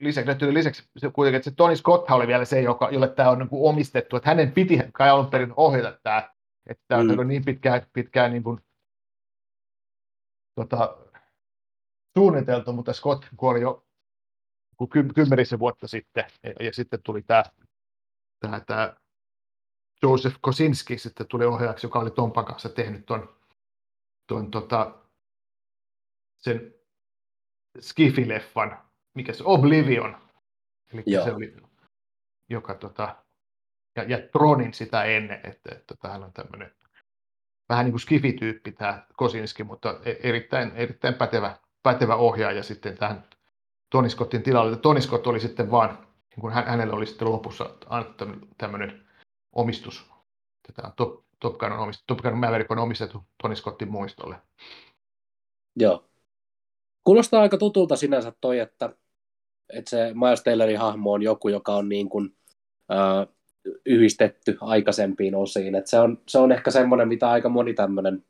lisäksi, 0.00 0.52
lisäksi 0.52 0.82
kuitenkin, 1.12 1.36
että 1.36 1.50
se 1.50 1.56
Tony 1.56 1.76
Scott 1.76 2.10
oli 2.10 2.26
vielä 2.26 2.44
se, 2.44 2.60
joka, 2.60 2.88
jolle 2.90 3.08
tämä 3.08 3.30
on 3.30 3.38
niin 3.38 3.48
kuin 3.48 3.70
omistettu, 3.70 4.16
että 4.16 4.28
hänen 4.28 4.52
piti 4.52 4.78
kai 4.92 5.10
alun 5.10 5.30
perin 5.30 5.52
ohjata 5.56 5.98
tämä, 6.02 6.30
että 6.66 6.84
tämä 6.88 7.02
mm. 7.04 7.18
on 7.18 7.28
niin 7.28 7.44
pitkään, 7.44 7.86
pitkään 7.92 8.32
niin 8.32 8.42
kuin, 8.42 8.60
tota, 10.54 10.98
suunniteltu, 12.18 12.72
mutta 12.72 12.92
Scott 12.92 13.24
kuoli 13.36 13.60
jo 13.60 13.86
kymmenisen 15.14 15.58
vuotta 15.58 15.88
sitten, 15.88 16.24
ja, 16.42 16.52
ja 16.60 16.72
sitten 16.72 17.02
tuli 17.02 17.22
tämä, 17.22 17.44
tämä, 18.40 18.60
tämä 18.60 18.96
Joseph 20.02 20.36
Kosinski 20.40 20.98
sitten 20.98 21.26
tuli 21.26 21.44
ohjaajaksi, 21.44 21.86
joka 21.86 21.98
oli 21.98 22.10
Tompan 22.10 22.44
kanssa 22.44 22.68
tehnyt 22.68 23.06
ton, 23.06 23.36
ton 24.26 24.50
tota, 24.50 24.98
sen 26.38 26.74
Skifi-leffan, 27.78 28.91
mikä 29.14 29.32
se 29.32 29.44
Oblivion, 29.46 30.16
eli 30.92 31.02
Joo. 31.06 31.24
se 31.24 31.32
oli, 31.32 31.56
joka 32.48 32.74
tota, 32.74 33.16
ja, 33.96 34.02
ja 34.02 34.18
Tronin 34.32 34.74
sitä 34.74 35.04
ennen, 35.04 35.40
että, 35.44 35.74
että 35.74 35.94
tähän 36.02 36.24
on 36.24 36.32
tämmöinen 36.32 36.72
vähän 37.68 37.84
niin 37.84 37.92
kuin 37.92 38.00
skifityyppi 38.00 38.72
tämä 38.72 39.06
Kosinski, 39.16 39.64
mutta 39.64 40.00
e, 40.04 40.14
erittäin, 40.22 40.72
erittäin 40.74 41.14
pätevä, 41.14 41.56
pätevä 41.82 42.16
ohjaaja 42.16 42.62
sitten 42.62 42.98
tähän 42.98 43.24
Tony 43.90 44.10
Scottin 44.10 44.42
tilalle. 44.42 44.76
Tony 44.76 45.00
Scott 45.00 45.26
oli 45.26 45.40
sitten 45.40 45.70
vaan, 45.70 45.98
niin 46.30 46.40
kuin 46.40 46.52
hänelle 46.52 46.94
oli 46.94 47.06
sitten 47.06 47.32
lopussa 47.32 47.70
annettu 47.86 48.24
tämmöinen 48.58 49.08
omistus, 49.52 50.10
tätä 50.66 50.92
Top, 50.96 51.24
Top 51.40 51.58
Gun, 51.58 51.72
on 51.72 51.78
omistettu, 51.78 52.14
Top 52.14 52.24
Gun 52.24 52.38
Maverick 52.38 52.70
on 52.70 52.78
omistettu 52.78 53.24
Tony 53.42 53.56
Scottin 53.56 53.90
muistolle. 53.90 54.36
Joo. 55.76 56.08
Kuulostaa 57.04 57.42
aika 57.42 57.58
tutulta 57.58 57.96
sinänsä 57.96 58.32
toi, 58.40 58.58
että, 58.58 58.94
että 59.68 59.90
se 59.90 60.12
Miles 60.14 60.42
Taylorin 60.42 60.78
hahmo 60.78 61.12
on 61.12 61.22
joku, 61.22 61.48
joka 61.48 61.74
on 61.74 61.88
niin 61.88 62.08
kuin, 62.08 62.36
äh, 62.92 63.26
yhdistetty 63.86 64.58
aikaisempiin 64.60 65.34
osiin. 65.34 65.74
Et 65.74 65.86
se, 65.86 65.98
on, 65.98 66.18
se 66.28 66.38
on 66.38 66.52
ehkä 66.52 66.70
semmoinen, 66.70 67.08
mitä 67.08 67.30
aika 67.30 67.48
moni 67.48 67.74
tämmöinen 67.74 68.24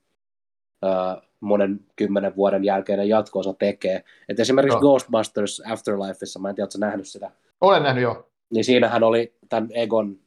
äh, 0.84 1.22
monen 1.40 1.80
kymmenen 1.96 2.36
vuoden 2.36 2.64
jälkeinen 2.64 3.08
jatkoosa 3.08 3.54
tekee. 3.54 4.04
Et 4.28 4.40
esimerkiksi 4.40 4.76
no. 4.76 4.80
Ghostbusters 4.80 5.62
Afterlifeissa, 5.66 6.38
mä 6.40 6.48
en 6.48 6.54
tiedä, 6.54 6.64
ootko 6.64 6.78
nähnyt 6.78 7.08
sitä? 7.08 7.30
Olen 7.60 7.82
nähnyt 7.82 8.02
jo. 8.02 8.28
Niin 8.50 8.64
siinähän 8.64 9.02
oli 9.02 9.34
tämän 9.48 9.68
Egon, 9.74 10.18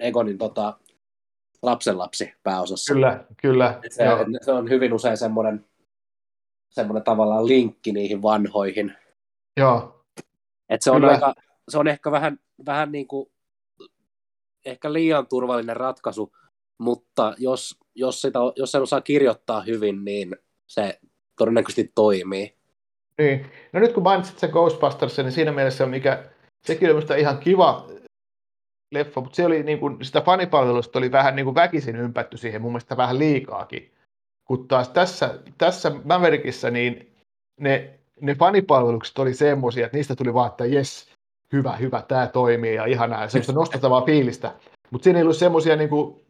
Egonin 0.00 0.38
tota, 0.38 0.78
lapsenlapsi 1.62 2.32
pääosassa. 2.42 2.94
Kyllä, 2.94 3.24
kyllä. 3.36 3.80
se, 3.88 4.04
se 4.42 4.52
on 4.52 4.70
hyvin 4.70 4.92
usein 4.92 5.16
semmoinen, 5.16 5.64
semmoinen 6.70 7.04
tavallaan 7.04 7.46
linkki 7.46 7.92
niihin 7.92 8.22
vanhoihin. 8.22 8.92
Joo. 9.56 9.99
Et 10.70 10.82
se, 10.82 10.90
on 10.90 11.04
aika, 11.04 11.34
se 11.68 11.78
on 11.78 11.88
ehkä 11.88 12.10
vähän, 12.10 12.38
vähän 12.66 12.92
niin 12.92 13.08
kuin, 13.08 13.30
ehkä 14.64 14.92
liian 14.92 15.26
turvallinen 15.26 15.76
ratkaisu, 15.76 16.32
mutta 16.78 17.34
jos, 17.38 17.78
jos, 17.94 18.20
sitä, 18.20 18.38
jos 18.56 18.72
sen 18.72 18.82
osaa 18.82 19.00
kirjoittaa 19.00 19.60
hyvin, 19.60 20.04
niin 20.04 20.36
se 20.66 21.00
todennäköisesti 21.38 21.92
toimii. 21.94 22.54
Niin. 23.18 23.46
No 23.72 23.80
nyt 23.80 23.92
kun 23.92 24.02
mainitsit 24.02 24.38
sen 24.38 24.50
Ghostbusters, 24.50 25.16
niin 25.16 25.32
siinä 25.32 25.52
mielessä 25.52 25.84
on 25.84 25.90
mikä, 25.90 26.30
sekin 26.66 26.94
oli 26.94 27.20
ihan 27.20 27.38
kiva 27.38 27.88
leffa, 28.92 29.20
mutta 29.20 29.36
se 29.36 29.46
oli 29.46 29.62
niin 29.62 29.78
kuin, 29.78 30.04
sitä 30.04 30.20
fanipalvelusta 30.20 30.98
oli 30.98 31.12
vähän 31.12 31.36
niin 31.36 31.44
kuin 31.44 31.54
väkisin 31.54 31.96
ympätty 31.96 32.36
siihen 32.36 32.62
mun 32.62 32.72
mielestä 32.72 32.96
vähän 32.96 33.18
liikaakin. 33.18 33.94
Kun 34.44 34.68
taas 34.68 34.88
tässä, 34.88 35.38
tässä 35.58 35.92
Maverickissa 36.04 36.70
niin 36.70 37.16
ne, 37.60 37.99
ne 38.20 38.34
fanipalvelukset 38.34 39.18
oli 39.18 39.34
semmoisia, 39.34 39.86
että 39.86 39.96
niistä 39.96 40.16
tuli 40.16 40.34
vaan, 40.34 40.50
että 40.50 40.66
jes, 40.66 41.10
hyvä, 41.52 41.76
hyvä, 41.76 42.02
tämä 42.02 42.26
toimii 42.26 42.74
ja 42.74 42.84
ihanaa, 42.84 43.22
ja 43.22 43.28
semmoista 43.28 43.52
nostatavaa 43.52 44.04
fiilistä. 44.04 44.54
Mutta 44.90 45.04
siinä 45.04 45.18
ei 45.18 45.22
ollut 45.22 45.36
semmoisia, 45.36 45.76
niin 45.76 45.88
kuin, 45.88 46.20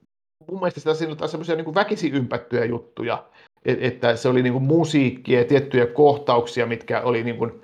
mun 0.51 0.61
mielestä 0.61 0.81
sitä 0.81 0.95
siinä 0.95 1.17
oli 1.21 1.29
semmoisia 1.29 1.57
niin 1.57 1.75
väkisin 1.75 2.15
ympättyjä 2.15 2.65
juttuja, 2.65 3.25
että 3.65 4.17
se 4.17 4.29
oli 4.29 4.43
niin 4.43 4.53
kuin 4.53 4.65
musiikkia 4.65 5.39
ja 5.39 5.45
tiettyjä 5.45 5.87
kohtauksia, 5.87 6.67
mitkä 6.67 7.01
oli 7.01 7.25
niin 7.25 7.37
kuin, 7.37 7.63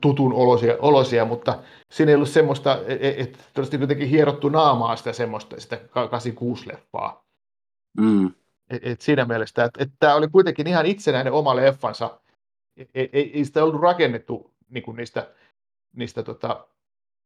tutun 0.00 0.32
olosia, 0.32 0.76
olosia, 0.78 1.24
mutta 1.24 1.58
siinä 1.92 2.10
ei 2.10 2.16
ollut 2.16 2.28
semmoista, 2.28 2.78
e, 2.86 2.92
e, 2.94 3.08
että 3.08 3.38
todennäköisesti 3.38 3.80
jotenkin 3.80 4.08
hierottu 4.08 4.48
naamaa 4.48 4.96
sitä 4.96 5.12
semmoista, 5.12 5.60
sitä 5.60 5.76
86-leffaa. 5.76 7.24
Mm. 8.00 8.26
Et, 8.70 8.86
et 8.86 9.00
siinä 9.00 9.24
mielessä, 9.24 9.64
että 9.64 9.82
et 9.82 9.90
tämä 9.98 10.14
oli 10.14 10.28
kuitenkin 10.28 10.66
ihan 10.66 10.86
itsenäinen 10.86 11.32
oma 11.32 11.56
leffansa, 11.56 12.20
ei, 12.76 13.10
ei, 13.12 13.30
ei 13.34 13.44
sitä 13.44 13.64
ollut 13.64 13.80
rakennettu 13.80 14.54
niin 14.68 14.82
kuin 14.82 14.96
niistä, 14.96 15.34
niistä 15.96 16.22
tota, 16.22 16.68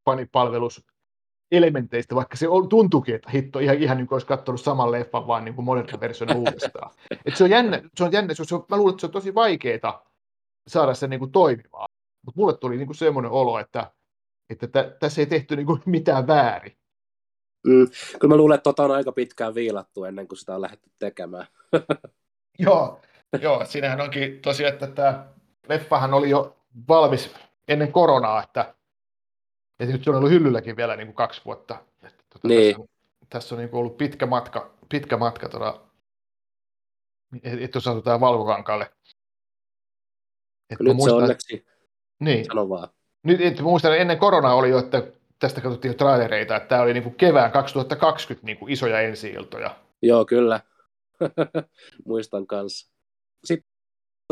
fanipalvelus 0.05 0.85
elementeistä, 1.51 2.15
vaikka 2.15 2.37
se 2.37 2.47
on, 2.47 2.69
tuntuukin, 2.69 3.15
että 3.15 3.29
hitto, 3.29 3.59
ihan, 3.59 3.77
ihan 3.77 3.97
niin 3.97 4.07
kuin 4.07 4.15
olisi 4.15 4.27
katsonut 4.27 4.61
saman 4.61 4.91
leffan, 4.91 5.27
vaan 5.27 5.45
niin 5.45 5.63
modernin 5.63 5.99
version 5.99 6.35
uudestaan. 6.35 6.91
Et 7.25 7.37
se 7.37 7.43
on 7.43 7.49
jännä, 7.49 7.81
se 7.95 8.03
on 8.03 8.11
jännä 8.11 8.33
se 8.33 8.55
on, 8.55 8.65
mä 8.69 8.77
luulen, 8.77 8.93
että 8.93 9.01
se 9.01 9.05
on 9.05 9.11
tosi 9.11 9.35
vaikeaa 9.35 10.11
saada 10.67 10.93
se 10.93 11.07
niin 11.07 11.19
kuin 11.19 11.31
toimimaan. 11.31 11.89
Mutta 12.25 12.41
mulle 12.41 12.57
tuli 12.57 12.77
niin 12.77 12.87
kuin 12.87 12.95
semmoinen 12.95 13.31
olo, 13.31 13.59
että, 13.59 13.91
että 14.49 14.67
tä, 14.67 14.95
tässä 14.99 15.21
ei 15.21 15.25
tehty 15.25 15.55
niin 15.55 15.65
kuin 15.65 15.81
mitään 15.97 16.27
väärin. 16.27 16.77
Mm, 17.67 17.87
kyllä 18.19 18.33
mä 18.33 18.37
luulen, 18.37 18.55
että 18.55 18.63
tota 18.63 18.83
on 18.83 18.91
aika 18.91 19.11
pitkään 19.11 19.55
viilattu 19.55 20.03
ennen 20.03 20.27
kuin 20.27 20.37
sitä 20.37 20.55
on 20.55 20.61
lähdetty 20.61 20.89
tekemään. 20.99 21.47
joo, 22.59 23.01
joo, 23.41 23.65
siinähän 23.65 24.01
onkin 24.01 24.41
tosiaan, 24.41 24.73
että 24.73 24.87
tämä 24.87 25.27
leffahan 25.69 26.13
oli 26.13 26.29
jo 26.29 26.57
valmis 26.87 27.35
ennen 27.67 27.91
koronaa, 27.91 28.43
että 28.43 28.75
ja 29.81 29.87
nyt 29.87 30.03
se 30.03 30.09
on 30.09 30.15
ollut 30.15 30.31
hyllylläkin 30.31 30.75
vielä 30.75 30.95
niin 30.95 31.07
kuin 31.07 31.15
kaksi 31.15 31.41
vuotta. 31.45 31.77
Että, 32.03 32.23
tuota, 32.29 32.47
niin. 32.47 32.75
Tässä 32.75 32.81
on, 32.81 32.87
tässä 33.29 33.55
on 33.55 33.59
niin 33.59 33.69
kuin 33.69 33.79
ollut 33.79 33.97
pitkä 33.97 34.25
matka, 34.25 34.73
pitkä 34.89 35.17
matka 35.17 35.49
tuota, 35.49 35.81
että 37.43 37.77
jos 37.77 37.87
asutaan 37.87 38.19
valvokankalle. 38.19 38.91
Että 40.69 40.83
nyt 40.83 40.95
muistan, 40.95 41.19
se 41.19 41.23
onneksi, 41.23 41.65
niin. 42.19 42.45
sano 42.45 42.69
vaan. 42.69 42.87
Nyt, 43.23 43.41
et, 43.41 43.59
muistan, 43.59 43.97
ennen 43.97 44.17
koronaa 44.17 44.55
oli 44.55 44.69
jo, 44.69 44.79
että 44.79 45.07
tästä 45.39 45.61
katsottiin 45.61 45.89
jo 45.89 45.97
trailereita, 45.97 46.55
että 46.55 46.69
tämä 46.69 46.81
oli 46.81 46.93
niin 46.93 47.03
kuin 47.03 47.15
kevään 47.15 47.51
2020 47.51 48.45
niin 48.45 48.57
kuin 48.57 48.73
isoja 48.73 49.01
ensi-iltoja. 49.01 49.75
Joo, 50.01 50.25
kyllä. 50.25 50.59
Muistan 52.07 52.47
kanssa. 52.47 52.91
Sitten 53.43 53.70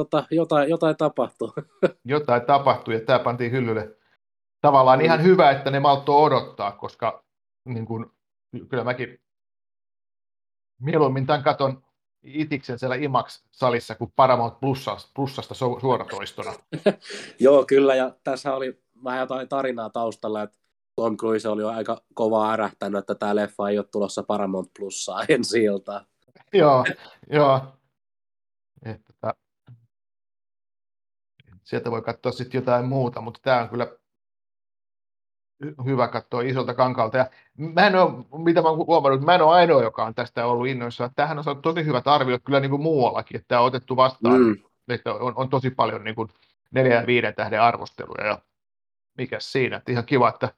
tota, 0.03 0.23
jotain, 0.31 0.69
jotain 0.69 0.97
tapahtui. 0.97 1.51
jotain 2.05 2.41
tapahtui 2.41 2.93
ja 2.93 2.99
tämä 2.99 3.19
pantiin 3.19 3.51
hyllylle 3.51 3.97
tavallaan 4.61 4.99
mm. 4.99 5.05
ihan 5.05 5.23
hyvä, 5.23 5.51
että 5.51 5.71
ne 5.71 5.79
malttoi 5.79 6.21
odottaa, 6.21 6.71
koska 6.71 7.23
niin 7.65 7.85
kun, 7.85 8.15
kyllä 8.69 8.83
mäkin 8.83 9.21
mieluummin 10.81 11.25
tämän 11.27 11.43
katon 11.43 11.83
itiksen 12.23 12.79
siellä 12.79 12.95
IMAX-salissa 12.95 13.95
kuin 13.95 14.13
Paramount 14.15 14.59
Plusasta, 14.59 15.11
Plusasta 15.15 15.53
suoratoistona. 15.53 16.53
Joo, 17.39 17.65
kyllä, 17.65 17.95
ja 17.95 18.15
tässä 18.23 18.55
oli 18.55 18.83
vähän 19.03 19.19
jotain 19.19 19.49
tarinaa 19.49 19.89
taustalla, 19.89 20.41
että 20.41 20.57
Tom 20.95 21.17
Cruise 21.17 21.49
oli 21.49 21.61
jo 21.61 21.69
aika 21.69 22.01
kovaa 22.13 22.51
ärähtänyt, 22.51 22.99
että 22.99 23.15
tämä 23.15 23.35
leffa 23.35 23.69
ei 23.69 23.77
ole 23.77 23.85
tulossa 23.91 24.23
Paramount 24.23 24.69
Plussaa 24.79 25.23
ensi 25.29 25.63
iltaan. 25.63 26.05
joo, 26.53 26.85
joo. 27.31 27.61
Että, 28.85 29.33
sieltä 31.69 31.91
voi 31.91 32.01
katsoa 32.01 32.31
sitten 32.31 32.59
jotain 32.59 32.85
muuta, 32.85 33.21
mutta 33.21 33.39
tämä 33.43 33.61
on 33.61 33.69
kyllä 33.69 33.87
hyvä 35.85 36.07
katsoa 36.07 36.41
isolta 36.41 36.73
kankalta. 36.73 37.17
Ja 37.17 37.29
mä 37.57 37.87
en 37.87 37.95
ole, 37.95 38.25
mitä 38.43 38.61
mä 38.61 38.69
oon 38.69 38.77
huomannut, 38.87 39.21
mä 39.21 39.35
en 39.35 39.41
ole 39.41 39.55
ainoa, 39.55 39.83
joka 39.83 40.05
on 40.05 40.15
tästä 40.15 40.45
ollut 40.45 40.67
innoissa. 40.67 41.11
Tähän 41.15 41.37
on 41.37 41.43
saanut 41.43 41.61
tosi 41.61 41.85
hyvät 41.85 42.07
arviot 42.07 42.41
kyllä 42.45 42.59
niin 42.59 42.69
kuin 42.69 42.81
muuallakin, 42.81 43.37
että 43.37 43.47
tämä 43.47 43.61
on 43.61 43.67
otettu 43.67 43.95
vastaan. 43.95 44.41
Mm. 44.41 44.57
Että 44.89 45.13
on, 45.13 45.33
on, 45.35 45.49
tosi 45.49 45.69
paljon 45.69 46.03
niin 46.03 46.15
kuin 46.15 46.29
neljä 46.71 46.95
ja 46.95 47.07
viiden 47.07 47.35
tähden 47.35 47.61
arvosteluja 47.61 48.27
ja 48.27 48.41
mikä 49.17 49.39
siinä. 49.39 49.77
Että 49.77 49.91
ihan 49.91 50.05
kiva, 50.05 50.29
että 50.29 50.53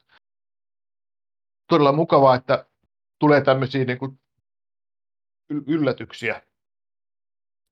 todella 1.68 1.92
mukavaa, 1.92 2.36
että 2.36 2.66
tulee 3.20 3.42
tämmöisiä 3.42 3.86
niin 3.86 3.98
kuin 3.98 4.20
yllätyksiä. 5.68 6.42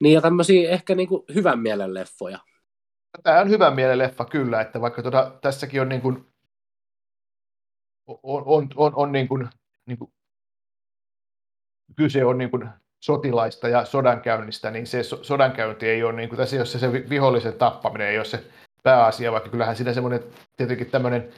Niin 0.01 0.13
ja 0.13 0.21
tämmöisiä 0.21 0.69
ehkä 0.69 0.95
niin 0.95 1.09
kuin 1.09 1.23
hyvän 1.33 1.59
mielen 1.59 1.93
leffoja. 1.93 2.39
Tämä 3.23 3.39
on 3.39 3.49
hyvän 3.49 3.75
mielen 3.75 3.97
leffa 3.97 4.25
kyllä, 4.25 4.61
että 4.61 4.81
vaikka 4.81 5.01
tuota, 5.01 5.31
tässäkin 5.41 5.81
on 5.81 5.89
niin 5.89 6.01
kuin 6.01 6.29
on, 8.23 8.43
on, 8.45 8.69
on, 8.75 8.91
on 8.95 9.11
niin 9.11 9.27
kuin, 9.27 9.49
niin 9.85 9.97
kuin, 9.97 10.11
kyse 11.95 12.25
on 12.25 12.37
niin 12.37 12.51
kuin 12.51 12.69
sotilaista 13.03 13.67
ja 13.67 13.85
sodankäynnistä, 13.85 14.71
niin 14.71 14.87
se 14.87 15.03
sodankäynti 15.03 15.89
ei 15.89 16.03
ole, 16.03 16.13
niin 16.13 16.29
kuin, 16.29 16.37
tässä 16.37 16.55
ei 16.55 16.59
ole 16.59 16.65
se, 16.65 16.79
se 16.79 16.91
vihollisen 16.91 17.53
tappaminen, 17.53 18.07
ei 18.07 18.17
ole 18.17 18.25
se 18.25 18.43
pääasia, 18.83 19.31
vaikka 19.31 19.49
kyllähän 19.49 19.75
siinä 19.75 19.93
semmoinen 19.93 20.23
tietenkin 20.57 20.91
tämmöinen 20.91 21.33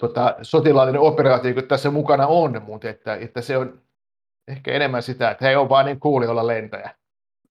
tota, 0.00 0.36
sotilaallinen 0.42 1.00
operaatio, 1.00 1.54
kun 1.54 1.68
tässä 1.68 1.90
mukana 1.90 2.26
on, 2.26 2.62
mutta 2.62 2.88
että, 2.88 3.14
että 3.14 3.40
se 3.40 3.56
on 3.56 3.82
ehkä 4.48 4.72
enemmän 4.72 5.02
sitä, 5.02 5.30
että 5.30 5.44
he 5.44 5.56
on 5.56 5.68
vaan 5.68 5.86
niin 5.86 6.00
kuuli 6.00 6.26
olla 6.26 6.46
lentäjä. 6.46 6.99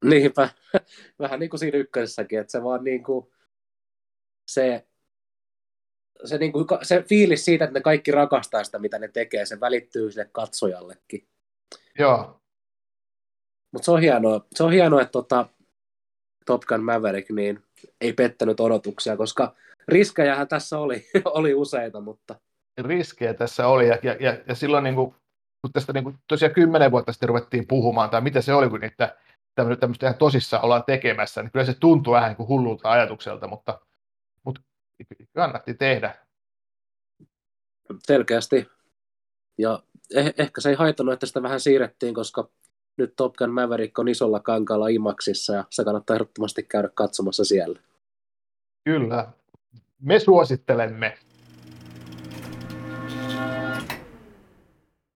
Niinpä, 0.05 0.49
vähän 1.19 1.39
niin 1.39 1.49
kuin 1.49 1.59
siinä 1.59 1.77
ykkösessäkin, 1.77 2.39
että 2.39 2.51
se 2.51 2.63
vaan 2.63 2.83
niin 2.83 3.03
kuin 3.03 3.27
se 4.47 4.89
se, 6.25 6.37
niin 6.37 6.51
kuin, 6.51 6.65
se 6.81 7.01
fiilis 7.01 7.45
siitä, 7.45 7.65
että 7.65 7.79
ne 7.79 7.81
kaikki 7.81 8.11
rakastaa 8.11 8.63
sitä, 8.63 8.79
mitä 8.79 8.99
ne 8.99 9.07
tekee, 9.07 9.45
se 9.45 9.59
välittyy 9.59 10.11
sille 10.11 10.29
katsojallekin. 10.31 11.27
Joo. 11.99 12.41
Mutta 13.71 13.85
se 13.85 13.91
on 13.91 14.01
hienoa, 14.01 14.45
se 14.55 14.63
on 14.63 14.71
hienoa 14.71 15.01
että 15.01 15.11
tota, 15.11 15.45
Top 16.45 16.61
Gun 16.61 16.83
Maverick, 16.83 17.29
niin 17.29 17.63
ei 18.01 18.13
pettänyt 18.13 18.59
odotuksia, 18.59 19.17
koska 19.17 19.55
riskejähän 19.87 20.47
tässä 20.47 20.79
oli, 20.79 21.05
oli 21.25 21.53
useita, 21.53 22.01
mutta... 22.01 22.39
Riskejä 22.77 23.33
tässä 23.33 23.67
oli, 23.67 23.87
ja, 23.87 23.97
ja, 24.03 24.37
ja, 24.47 24.55
silloin 24.55 24.83
niin 24.83 24.95
kuin, 24.95 25.15
kun 25.61 25.71
tästä 25.73 25.93
niin 25.93 26.03
kuin, 26.03 26.15
tosiaan 26.27 26.53
kymmenen 26.53 26.91
vuotta 26.91 27.13
sitten 27.13 27.29
ruvettiin 27.29 27.67
puhumaan, 27.67 28.09
tai 28.09 28.21
mitä 28.21 28.41
se 28.41 28.53
oli, 28.53 28.69
kun 28.69 28.79
niitä 28.79 29.17
tämmöistä 29.55 30.07
ihan 30.07 30.17
tosissaan 30.17 30.63
ollaan 30.63 30.83
tekemässä, 30.83 31.43
niin 31.43 31.51
kyllä 31.51 31.65
se 31.65 31.73
tuntuu 31.73 32.13
vähän 32.13 32.29
niin 32.29 32.37
kuin 32.37 32.49
hullulta 32.49 32.91
ajatukselta, 32.91 33.47
mutta, 33.47 33.79
mutta 34.43 34.61
kannatti 35.33 35.73
tehdä. 35.73 36.15
Selkeästi. 37.99 38.67
Ja 39.57 39.83
eh- 40.13 40.33
ehkä 40.37 40.61
se 40.61 40.69
ei 40.69 40.75
haitannut, 40.75 41.13
että 41.13 41.25
sitä 41.25 41.43
vähän 41.43 41.59
siirrettiin, 41.59 42.13
koska 42.13 42.49
nyt 42.97 43.13
Top 43.15 43.33
Gun 43.33 43.53
Maverick 43.53 43.99
on 43.99 44.07
isolla 44.07 44.39
kankaalla 44.39 44.87
IMAXissa 44.87 45.53
ja 45.53 45.63
se 45.69 45.83
kannattaa 45.83 46.15
ehdottomasti 46.15 46.63
käydä 46.63 46.89
katsomassa 46.93 47.45
siellä. 47.45 47.79
Kyllä. 48.83 49.31
Me 50.01 50.19
suosittelemme. 50.19 51.17